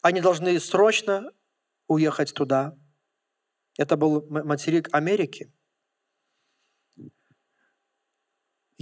[0.00, 1.30] они должны срочно
[1.88, 2.76] уехать туда.
[3.76, 5.52] Это был материк Америки.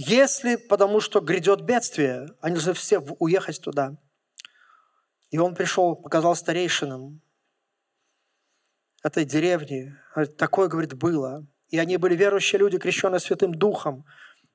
[0.03, 3.97] Если потому что грядет бедствие, они должны все уехать туда.
[5.29, 7.21] И он пришел, показал старейшинам
[9.03, 9.95] этой деревни.
[10.39, 11.45] Такое, говорит, было.
[11.69, 14.03] И они были верующие люди, крещенные Святым Духом.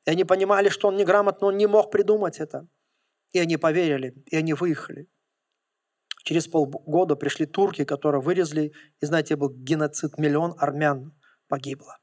[0.04, 2.66] И они понимали, что он неграмотно, он не мог придумать это.
[3.30, 5.08] И они поверили, и они выехали.
[6.24, 11.14] Через полгода пришли турки, которые вырезали, и знаете, был геноцид, миллион армян
[11.46, 11.98] погибло.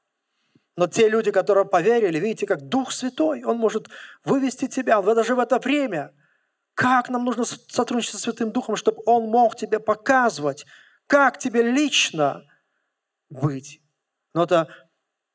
[0.75, 3.89] Но те люди, которые поверили, видите, как Дух Святой, Он может
[4.23, 6.13] вывести тебя, даже в это время.
[6.73, 10.65] Как нам нужно сотрудничать со Святым Духом, чтобы Он мог тебе показывать,
[11.05, 12.43] как тебе лично
[13.29, 13.81] быть.
[14.33, 14.67] Но это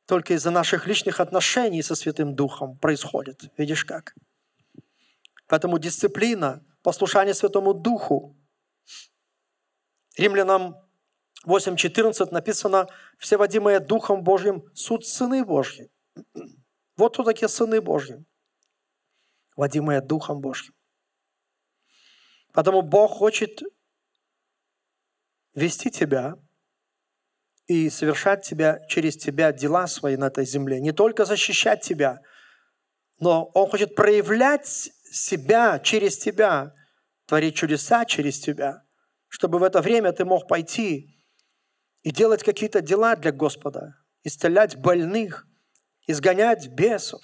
[0.07, 3.53] только из-за наших личных отношений со Святым Духом происходит.
[3.57, 4.14] Видишь как?
[5.46, 8.36] Поэтому дисциплина, послушание Святому Духу.
[10.16, 10.76] Римлянам
[11.47, 15.91] 8.14 написано, все водимые Духом Божьим суд сыны Божьи.
[16.97, 18.24] Вот кто такие сыны Божьи.
[19.57, 20.74] Водимые Духом Божьим.
[22.53, 23.62] Потому Бог хочет
[25.55, 26.34] вести тебя
[27.68, 30.80] и совершать тебя, через тебя дела свои на этой земле.
[30.80, 32.20] Не только защищать тебя,
[33.20, 36.74] но Он хочет проявлять себя через тебя,
[37.26, 38.82] творить чудеса через тебя,
[39.28, 41.18] чтобы в это время ты мог пойти
[42.03, 45.46] и делать какие-то дела для Господа, исцелять больных,
[46.07, 47.22] изгонять бесов,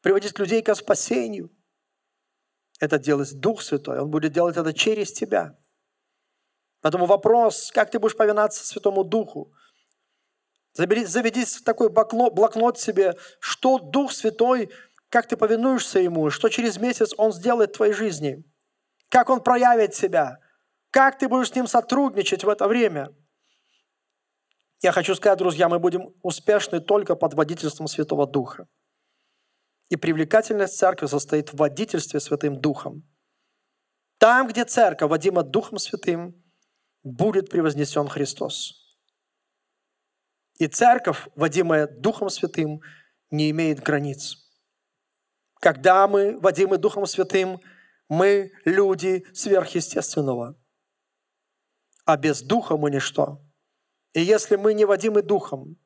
[0.00, 1.50] приводить людей к спасению.
[2.80, 4.00] Это делает Дух Святой.
[4.00, 5.56] Он будет делать это через тебя.
[6.80, 9.52] Поэтому вопрос, как ты будешь повиноваться Святому Духу?
[10.74, 14.70] Заведись в такой блокнот себе, что Дух Святой,
[15.08, 18.44] как ты повинуешься Ему, что через месяц Он сделает в твоей жизни,
[19.08, 20.40] как Он проявит себя,
[20.90, 23.14] как ты будешь с Ним сотрудничать в это время.
[24.84, 28.68] Я хочу сказать, друзья, мы будем успешны только под водительством Святого Духа.
[29.88, 33.02] И привлекательность церкви состоит в водительстве Святым Духом.
[34.18, 36.34] Там, где церковь водима Духом Святым,
[37.02, 38.98] будет превознесен Христос.
[40.58, 42.82] И церковь, водимая Духом Святым,
[43.30, 44.36] не имеет границ.
[45.60, 47.58] Когда мы водимы Духом Святым,
[48.10, 50.62] мы люди сверхъестественного.
[52.04, 53.43] А без Духа мы ничто.
[54.14, 55.76] И если мы не водимы Духом,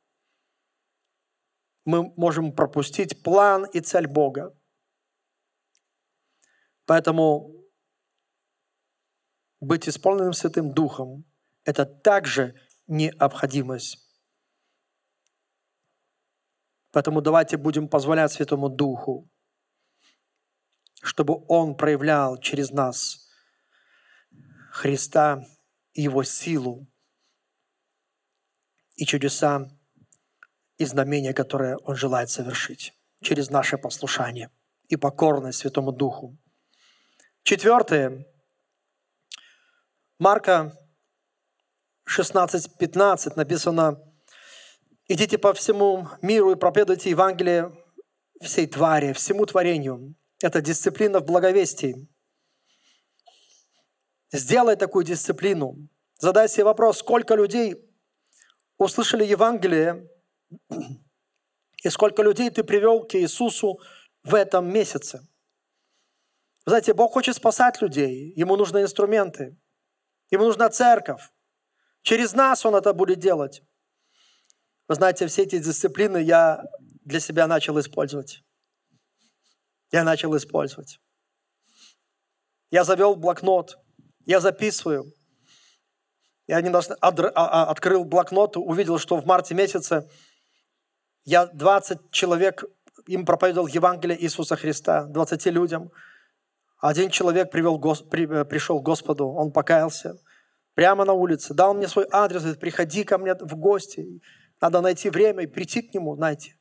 [1.87, 4.55] мы можем пропустить план и цель Бога.
[6.85, 7.55] Поэтому
[9.61, 11.24] быть исполненным Святым Духом–
[11.64, 12.55] это также
[12.87, 13.99] необходимость.
[16.91, 19.31] Поэтому давайте будем позволять Святому Духу,
[21.01, 23.31] чтобы Он проявлял через нас
[24.70, 25.43] Христа,
[25.95, 26.87] Его силу
[28.99, 29.71] и чудеса
[30.77, 32.93] и знамения, которые Он желает совершить
[33.23, 34.51] через наше послушание
[34.89, 36.37] и покорность Святому Духу.
[37.45, 38.27] Четвертое–
[40.19, 40.77] Марка
[42.09, 44.03] 16:15 написано,
[45.07, 47.73] «Идите по всему миру и проповедуйте Евангелие
[48.41, 50.17] всей твари, всему творению».
[50.43, 52.09] Это дисциплина в благовестии.
[54.33, 55.89] Сделай такую дисциплину.
[56.19, 57.88] Задай себе вопрос, сколько людей
[58.79, 60.09] услышали Евангелие,
[61.85, 63.81] и сколько людей ты привел к Иисусу
[64.24, 65.20] в этом месяце.
[66.64, 69.57] знаете, Бог хочет спасать людей, Ему нужны инструменты–
[70.31, 71.31] Ему нужна церковь.
[72.03, 73.62] Через нас Он это будет делать.
[74.89, 76.64] Вы знаете, все эти дисциплины я
[77.05, 78.43] для себя начал использовать.
[79.91, 81.01] Я начал использовать.
[82.70, 83.79] Я завел блокнот,
[84.26, 85.12] я записываю.
[86.49, 90.11] Я недавно а, а, открыл блокнот, увидел, что в марте месяце
[91.25, 92.65] я 20 человек,
[93.07, 95.93] им проповедовал Евангелие Иисуса Христа, 20 людям–
[96.81, 100.17] один человек привел, э, пришел к Господу, он покаялся
[100.75, 104.23] прямо на улице, дал мне свой адрес, говорит, приходи ко мне в гости,
[104.61, 106.55] надо найти время и прийти к нему, знаете.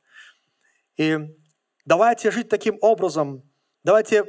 [0.96, 1.18] И
[1.84, 3.48] давайте жить таким образом,
[3.84, 4.24] давайте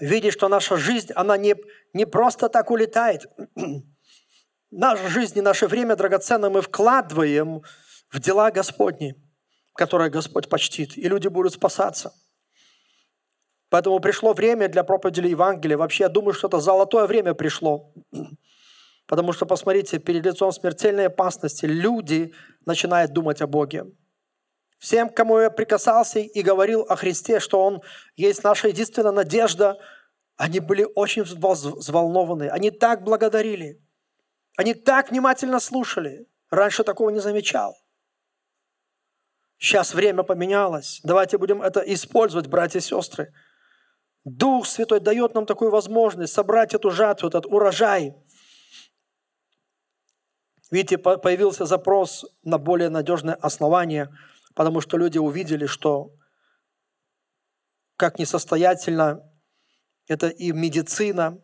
[0.00, 1.54] видеть, что наша жизнь, она не,
[1.92, 3.26] не просто так улетает.
[4.70, 7.62] Наша жизнь и наше время драгоценно мы вкладываем
[8.10, 9.14] в дела Господни,
[9.74, 12.12] которые Господь почтит, и люди будут спасаться–
[13.70, 15.76] Поэтому пришло время для проповеди Евангелия.
[15.76, 17.92] Вообще, я думаю, что это золотое время пришло.
[19.06, 22.32] Потому что, посмотрите, перед лицом смертельной опасности люди
[22.64, 23.86] начинают думать о Боге.
[24.78, 27.82] Всем, кому я прикасался и говорил о Христе, что Он
[28.16, 29.78] есть наша единственная надежда,
[30.36, 32.48] они были очень взволнованы.
[32.48, 33.82] Они так благодарили.
[34.58, 36.26] Они так внимательно слушали.
[36.50, 37.76] Раньше такого не замечал.
[39.56, 41.00] Сейчас время поменялось.
[41.04, 43.32] Давайте будем это использовать, братья и сестры.
[44.24, 48.16] Дух Святой дает нам такую возможность собрать эту жатву, этот урожай.
[50.72, 54.12] Видите, появился запрос на более надежное основание,
[54.56, 56.10] потому что люди увидели, что
[57.94, 59.22] как несостоятельно
[60.08, 61.40] это и медицина,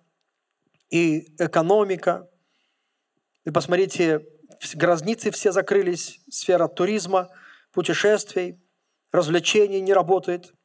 [0.90, 2.28] и экономика.
[3.44, 4.26] И посмотрите,
[4.74, 7.30] грозницы все закрылись, сфера туризма,
[7.72, 8.60] путешествий,
[9.12, 10.52] развлечений не работает–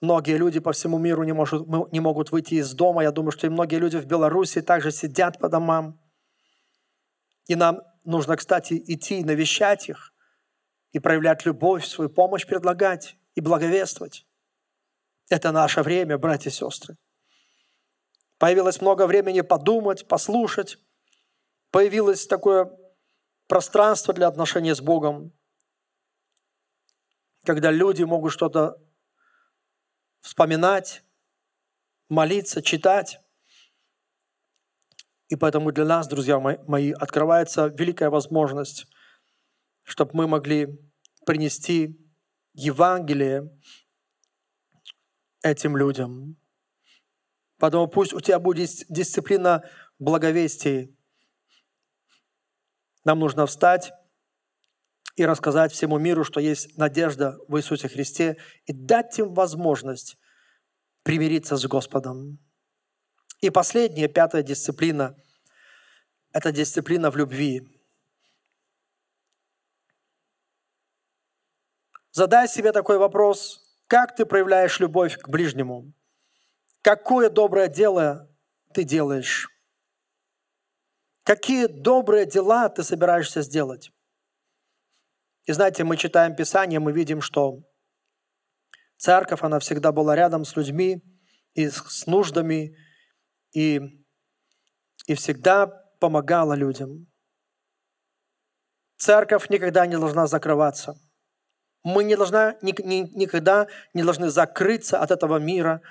[0.00, 3.02] Многие люди по всему миру не, может, не могут выйти из дома.
[3.02, 5.98] Я думаю, что и многие люди в Беларуси также сидят по домам.
[7.46, 10.12] И нам нужно, кстати, идти и навещать их,
[10.92, 14.26] и проявлять любовь, свою помощь предлагать и благовествовать.
[15.30, 16.96] Это наше время, братья и сестры.
[18.38, 20.78] Появилось много времени подумать, послушать.
[21.76, 22.74] Появилось такое
[23.48, 25.34] пространство для отношения с Богом,
[27.44, 28.82] когда люди могут что-то
[30.22, 31.02] вспоминать,
[32.08, 33.20] молиться, читать.
[35.28, 38.86] И поэтому для нас, друзья мои, открывается великая возможность,
[39.84, 40.80] чтобы мы могли
[41.26, 42.00] принести
[42.54, 43.54] Евангелие
[45.42, 46.38] этим людям.
[47.58, 49.62] Поэтому пусть у тебя будет дисциплина
[49.98, 50.95] благовестия.
[53.06, 53.92] Нам нужно встать
[55.14, 60.18] и рассказать всему миру, что есть надежда в Иисусе Христе, и дать им возможность
[61.04, 62.40] примириться с Господом.
[63.40, 65.16] И последняя, пятая дисциплина
[66.32, 67.62] это дисциплина в любви.
[72.10, 75.92] Задай себе такой вопрос, как ты проявляешь любовь к ближнему?
[76.82, 78.28] Какое доброе дело
[78.74, 79.55] ты делаешь?
[81.26, 83.90] Какие добрые дела ты собираешься сделать?
[85.44, 87.62] И знаете, мы читаем Писание, мы видим, что
[88.96, 91.02] церковь, она всегда была рядом с людьми
[91.52, 92.76] и с нуждами,
[93.52, 93.80] и,
[95.06, 95.66] и всегда
[96.00, 97.06] помогала людям.
[98.96, 100.98] Церковь никогда не должна закрываться–
[101.86, 105.82] мы не должна, никогда не должны закрыться от этого мира,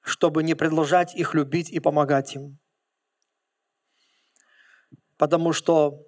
[0.00, 2.60] чтобы не продолжать их любить и помогать им.
[5.18, 6.06] Потому что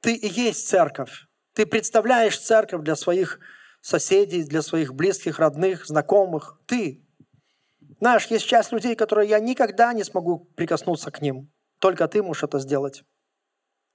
[0.00, 1.26] ты и есть церковь.
[1.52, 3.38] Ты представляешь церковь для своих
[3.80, 6.58] соседей, для своих близких, родных, знакомых.
[6.66, 7.06] Ты.
[8.00, 11.52] Знаешь, есть часть людей, которые я никогда не смогу прикоснуться к ним.
[11.78, 13.04] Только ты можешь это сделать.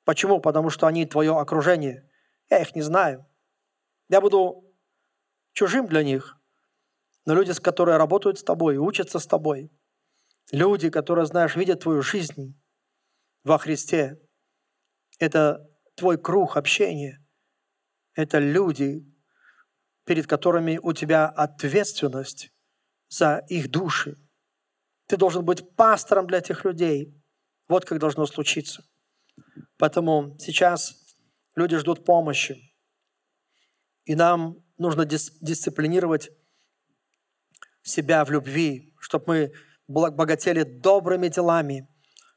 [0.05, 0.39] Почему?
[0.39, 2.09] Потому что они твое окружение.
[2.49, 3.25] Я их не знаю.
[4.07, 4.63] Я буду
[5.53, 6.37] чужим для них.
[7.25, 9.71] Но люди, с которые работают с тобой, учатся с тобой,
[10.51, 12.60] люди, которые, знаешь, видят твою жизнь
[13.43, 14.17] во Христе,
[15.19, 17.23] это твой круг общения,
[18.15, 19.05] это люди,
[20.05, 22.51] перед которыми у тебя ответственность
[23.09, 24.17] за их души.
[25.07, 27.13] Ты должен быть пастором для этих людей.
[27.67, 28.83] Вот как должно случиться.
[29.77, 30.95] Поэтому сейчас
[31.55, 32.73] люди ждут помощи.
[34.05, 36.31] И нам нужно дис- дисциплинировать
[37.83, 39.51] себя в любви, чтобы
[39.87, 41.87] мы богатели добрыми делами,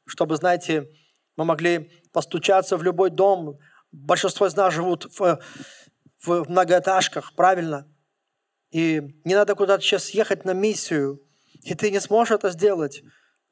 [0.05, 0.89] чтобы, знаете,
[1.35, 3.59] мы могли постучаться в любой дом.
[3.91, 5.39] Большинство из нас живут в,
[6.21, 7.87] в многоэтажках, правильно?
[8.71, 11.21] И не надо куда-то сейчас ехать на миссию,
[11.63, 13.03] и ты не сможешь это сделать,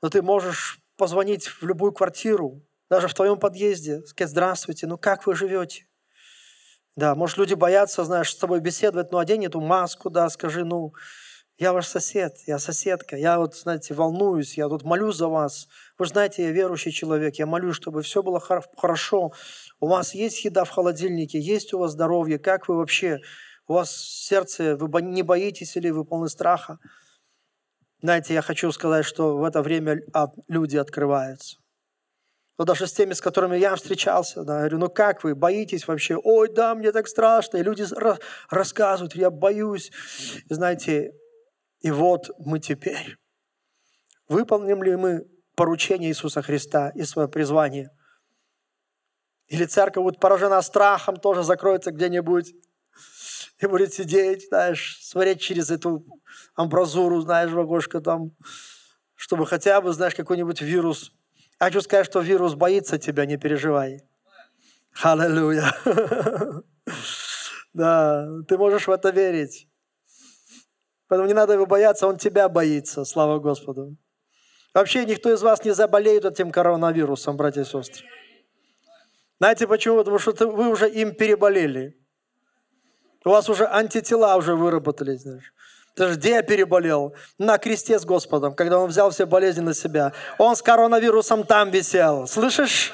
[0.01, 5.25] но ты можешь позвонить в любую квартиру, даже в твоем подъезде, сказать, здравствуйте, ну как
[5.25, 5.87] вы живете?
[6.95, 10.93] Да, может, люди боятся, знаешь, с тобой беседовать, ну, одень эту маску, да, скажи, ну,
[11.57, 15.67] я ваш сосед, я соседка, я вот, знаете, волнуюсь, я тут молюсь за вас.
[15.99, 19.33] Вы знаете, я верующий человек, я молюсь, чтобы все было хорошо.
[19.79, 23.19] У вас есть еда в холодильнике, есть у вас здоровье, как вы вообще,
[23.67, 26.79] у вас сердце, вы не боитесь или вы полны страха?
[28.01, 30.01] Знаете, я хочу сказать, что в это время
[30.47, 31.57] люди открываются
[32.57, 35.87] но даже с теми, с которыми я встречался, да, я говорю, ну как вы, боитесь
[35.87, 36.15] вообще?
[36.15, 37.57] Ой, да, мне так страшно.
[37.57, 37.83] И люди
[38.49, 39.91] рассказывают, я боюсь.
[40.49, 41.13] И знаете,
[41.83, 43.17] и вот мы теперь.
[44.27, 47.91] Выполним ли мы поручение Иисуса Христа и свое призвание?
[49.47, 52.55] Или церковь будет поражена страхом, тоже закроется где-нибудь
[53.59, 56.03] и будет сидеть, знаешь, смотреть через эту
[56.55, 58.31] амбразуру, знаешь, в окошко там,
[59.13, 61.11] чтобы хотя бы, знаешь, какой-нибудь вирус
[61.63, 64.01] Хочу сказать, что вирус боится тебя, не переживай.
[65.01, 65.73] Аллилуйя.
[67.73, 69.67] Да, ты можешь в это верить.
[71.13, 73.95] Поэтому не надо его бояться, он тебя боится, слава Господу.
[74.73, 78.03] Вообще никто из вас не заболеет этим коронавирусом, братья и сестры.
[79.37, 79.97] Знаете почему?
[79.97, 81.95] Потому что вы уже им переболели.
[83.23, 85.21] У вас уже антитела уже выработались.
[85.21, 85.53] Знаешь.
[85.95, 87.13] Ты где я переболел?
[87.37, 90.13] На кресте с Господом, когда Он взял все болезни на себя.
[90.39, 92.25] Он с коронавирусом там висел.
[92.25, 92.91] Слышишь?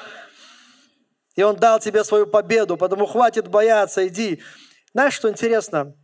[1.37, 4.41] И Он дал тебе свою победу, потому хватит бояться, иди.
[4.91, 5.95] Знаешь, что интересно?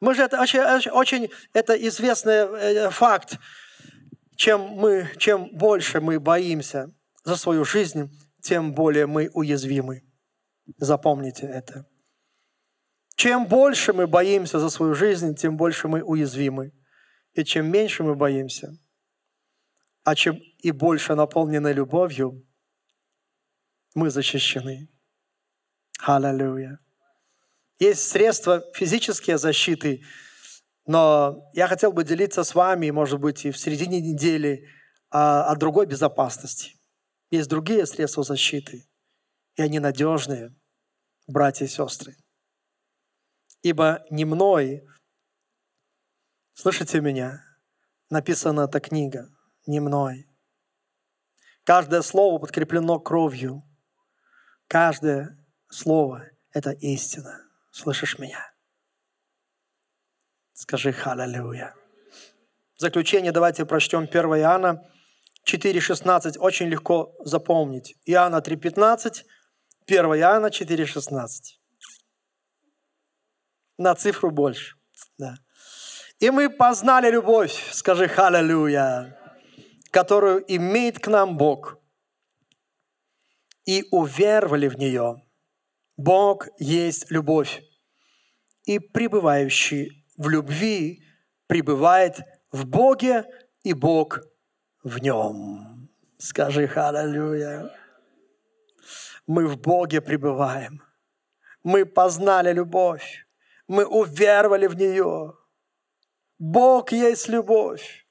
[0.00, 3.38] Мы же это очень, очень это известный э, факт.
[4.36, 6.90] Чем, мы, чем больше мы боимся
[7.24, 10.02] за свою жизнь, тем более мы уязвимы.
[10.78, 11.86] Запомните это.
[13.16, 16.72] Чем больше мы боимся за свою жизнь, тем больше мы уязвимы.
[17.34, 18.72] И чем меньше мы боимся,
[20.04, 22.46] а чем и больше наполнены любовью,
[23.94, 24.88] мы защищены.
[26.00, 26.78] Аллилуйя.
[27.80, 30.04] Есть средства физические защиты,
[30.86, 34.68] но я хотел бы делиться с вами, может быть, и в середине недели
[35.10, 36.76] о, о другой безопасности.
[37.32, 38.86] Есть другие средства защиты,
[39.56, 40.54] и они надежные,
[41.26, 42.16] братья и сестры
[43.62, 44.86] ибо не мной,
[46.54, 47.44] слышите меня,
[48.08, 49.28] написана эта книга,
[49.66, 50.26] не мной.
[51.64, 53.62] Каждое слово подкреплено кровью.
[54.66, 55.36] Каждое
[55.68, 57.49] слово– это истина.
[57.70, 58.52] Слышишь меня?
[60.52, 61.74] Скажи «Халлелуя».
[62.74, 64.90] В заключение давайте прочтем 1 Иоанна
[65.46, 66.38] 4,16.
[66.38, 67.96] Очень легко запомнить.
[68.04, 69.24] Иоанна 3,15,
[69.86, 71.60] 1 Иоанна 4,16
[73.80, 74.76] на цифру больше.
[75.18, 75.36] Да.
[76.18, 79.18] И мы познали любовь, скажи «Халлелуя»,
[79.90, 81.78] которую имеет к нам Бог.
[83.66, 85.22] и уверовали в нее.
[86.00, 87.62] Бог есть любовь,
[88.64, 91.04] и пребывающий в любви
[91.46, 92.20] пребывает
[92.50, 93.26] в Боге,
[93.64, 94.20] и Бог
[94.82, 95.90] в нем.
[96.16, 97.70] Скажи «Халлелуя».
[99.26, 100.82] Мы в Боге пребываем.
[101.62, 103.26] Мы познали любовь.
[103.68, 105.34] Мы уверовали в нее.
[106.38, 108.06] Бог есть любовь.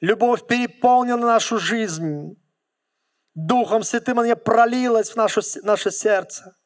[0.00, 2.42] Любовь переполнила нашу жизнь.
[3.34, 6.56] Духом Святым она пролилась в наше, наше сердце.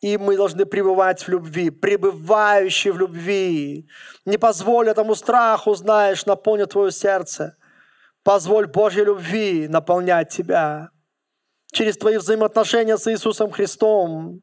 [0.00, 3.86] И мы должны пребывать в любви, пребывающие в любви.
[4.24, 7.56] Не позволь этому страху, знаешь, наполнить твое сердце.
[8.24, 10.90] Позволь Божьей любви наполнять тебя.
[11.72, 14.40] Через твои взаимоотношения с Иисусом Христом,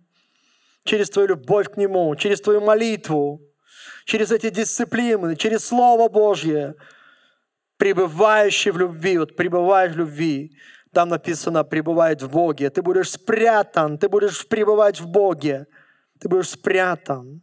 [0.84, 3.41] через твою любовь к Нему, через твою молитву,
[4.05, 6.76] через эти дисциплины, через Слово Божье,
[7.78, 10.57] пребывающий в любви, вот пребываешь в любви,
[10.93, 12.69] там написано, пребывает в Боге.
[12.69, 15.67] Ты будешь спрятан, ты будешь пребывать в Боге.
[16.19, 17.41] Ты будешь спрятан.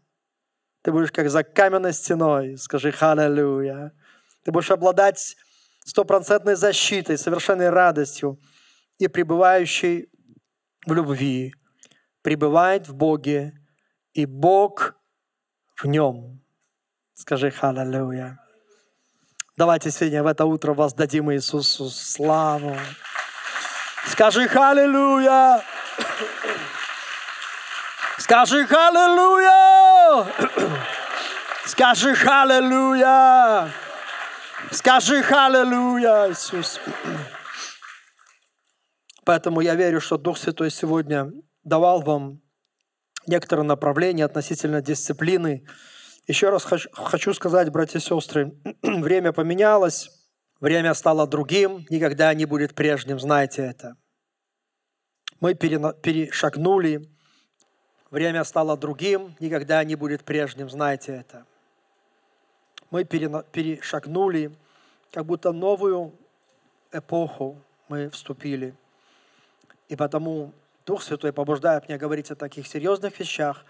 [0.83, 2.57] Ты будешь как за каменной стеной.
[2.59, 3.93] Скажи «Халлелуя».
[4.45, 5.37] Ты будешь обладать
[5.85, 8.39] стопроцентной защитой, совершенной радостью
[8.99, 10.09] и пребывающей
[10.87, 11.55] в любви.
[12.23, 13.53] Пребывает в Боге,
[14.13, 14.95] и Бог
[15.77, 16.41] в нем.
[17.15, 18.39] Скажи «Халлелуя».
[19.57, 22.77] Давайте сегодня в это утро воздадим Иисусу славу.
[24.09, 25.63] Скажи «Халлелуя».
[28.19, 30.27] Скажи «Халлелуя».
[31.67, 33.71] Скажи «Халлелуя».
[34.71, 36.81] Скажи «Халлелуя», Иисус.
[39.25, 41.33] Поэтому я верю, что Дух Святой сегодня
[41.65, 42.41] давал вам
[43.27, 45.67] некоторые направления относительно дисциплины.
[46.29, 48.53] Еще раз хочу сказать, братья и сестры,
[48.83, 50.11] время поменялось,
[50.61, 53.97] Время стало другим, никогда не будет прежним, знаете это.
[55.39, 57.07] Мы перешагнули,
[58.11, 61.45] время стало другим, никогда не будет прежним, знаете это.
[62.91, 64.57] Мы перешагнули,
[65.13, 66.15] как будто новую
[66.91, 68.75] эпоху мы вступили.
[69.89, 70.55] И потому
[70.87, 73.67] Дух Святой побуждает меня говорить о таких серьезных вещах,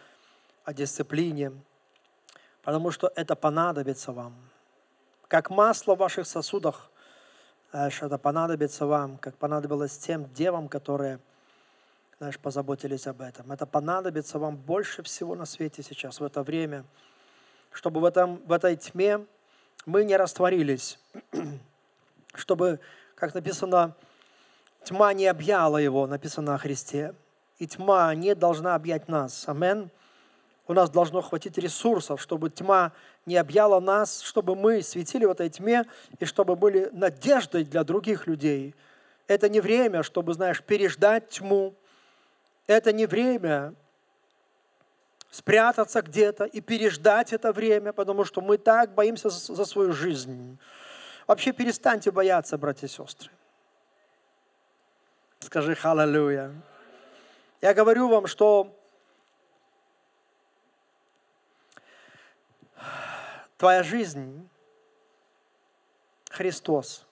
[0.65, 1.51] о дисциплине,
[2.63, 4.37] потому что это понадобится вам–
[5.29, 6.91] как масло в ваших сосудах,
[7.71, 11.19] знаешь, это понадобится вам, как понадобилось тем девам, которые,
[12.19, 13.51] знаешь, позаботились об этом.
[13.53, 16.85] Это понадобится вам больше всего на свете сейчас, в это время,
[17.73, 19.25] чтобы в, этом, в этой тьме
[19.85, 20.99] мы не растворились,
[22.35, 22.81] чтобы,
[23.15, 23.95] как написано,
[24.85, 27.15] тьма не объяла его, написано о Христе,
[27.59, 29.49] и тьма не должна объять нас.
[29.49, 29.91] Аминь
[30.69, 32.93] у нас должно хватить ресурсов, чтобы тьма
[33.25, 35.85] не объяла нас, чтобы мы светили в этой тьме
[36.19, 38.75] и чтобы были надеждой для других людей.
[39.29, 41.75] Это не время, чтобы, знаешь, переждать тьму.
[42.67, 43.75] Это не время
[45.31, 50.59] спрятаться где-то и переждать это время, потому что мы так боимся за свою жизнь.
[51.27, 53.31] Вообще перестаньте бояться, братья и сестры.
[55.41, 56.53] Скажи «Халлелуя».
[57.61, 58.76] Я говорю вам, что
[63.57, 64.49] Твоя жизнь–
[66.31, 67.07] Христос.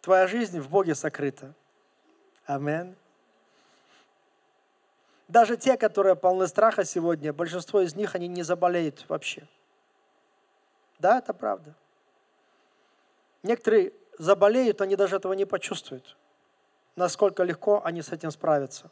[0.00, 1.54] Твоя жизнь в Боге сокрыта.
[2.46, 2.96] Амин.
[5.28, 9.46] Даже те, которые полны страха сегодня, большинство из них, они не заболеют вообще.
[10.98, 11.74] Да, это правда.
[13.44, 16.16] Некоторые заболеют, они даже этого не почувствуют.
[16.96, 18.90] Насколько легко они с этим справятся.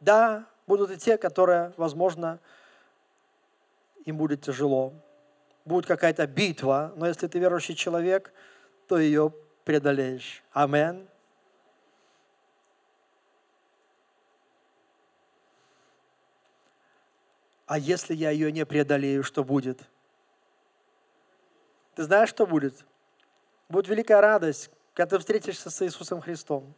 [0.00, 2.38] Да, будут и те, которые, возможно,
[4.04, 4.92] им будет тяжело.
[5.64, 8.32] Будет какая-то битва, но если ты верующий человек,
[8.88, 9.32] то ее
[9.64, 10.42] преодолеешь.
[10.52, 11.08] Амин.
[17.66, 19.80] А если я ее не преодолею, что будет?
[21.94, 22.84] Ты знаешь, что будет?
[23.68, 26.74] Будет великая радость, когда ты встретишься с Иисусом Христом.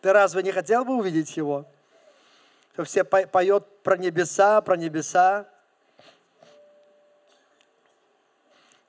[0.00, 1.66] Ты разве не хотел бы увидеть Его?
[2.76, 5.48] То все поет про небеса, про небеса.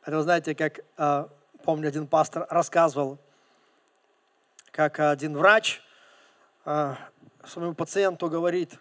[0.04, 1.30] Это вы знаете, как, а,
[1.64, 3.18] помню, один пастор рассказывал,
[4.72, 5.82] как один врач
[6.66, 6.98] а,
[7.46, 8.78] своему пациенту говорит,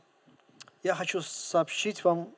[0.83, 2.35] я хочу сообщить вам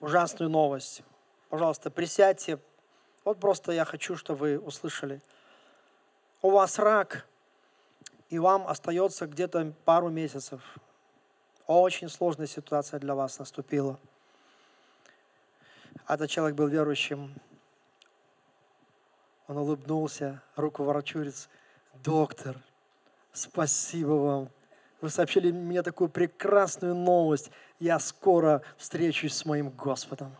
[0.00, 1.02] ужасную новость.
[1.50, 2.58] Пожалуйста, присядьте.
[3.24, 5.20] Вот просто я хочу, чтобы вы услышали.
[6.40, 7.26] У вас рак,
[8.30, 10.62] и вам остается где-то пару месяцев.
[11.66, 13.98] Очень сложная ситуация для вас наступила.
[16.08, 17.34] Этот человек был верующим.
[19.48, 21.48] Он улыбнулся, руку ворочурец
[22.04, 22.56] Доктор,
[23.32, 24.48] спасибо вам.
[25.00, 27.50] Вы сообщили мне такую прекрасную новость.
[27.78, 30.34] Я скоро встречусь с моим Господом.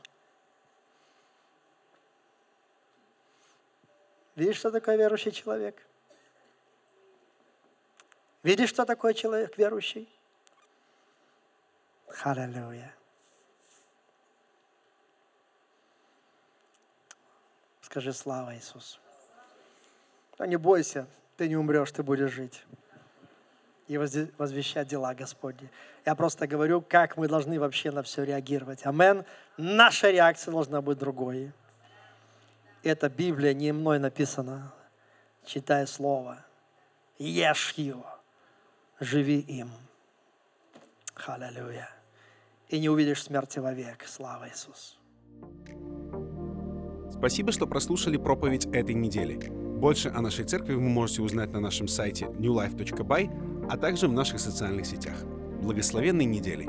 [4.34, 5.86] Видишь, что такое верующий человек?
[8.42, 10.08] Видишь, что такое человек верующий?
[12.22, 12.94] Халилюя.
[17.82, 18.98] Скажи слава Иисусу.
[20.38, 21.06] Но не бойся,
[21.36, 22.64] ты не умрешь, ты будешь жить
[23.86, 25.70] и возвещать дела Господни.
[26.04, 28.84] Я просто говорю, как мы должны вообще на все реагировать.
[28.84, 29.24] Амен.
[29.56, 31.52] Наша реакция должна быть другой.
[32.82, 34.72] Это Библия не мной написана.
[35.44, 36.44] Читай Слово.
[37.18, 38.06] Ешь его.
[38.98, 39.70] Живи им.
[41.14, 41.95] Халилюя.
[42.68, 44.04] И не увидишь смерти вовек.
[44.06, 44.96] Слава Иисусу.
[47.10, 49.36] Спасибо, что прослушали проповедь этой недели.
[49.78, 54.40] Больше о нашей церкви вы можете узнать на нашем сайте newlife.by, а также в наших
[54.40, 55.22] социальных сетях.
[55.62, 56.66] Благословенной недели!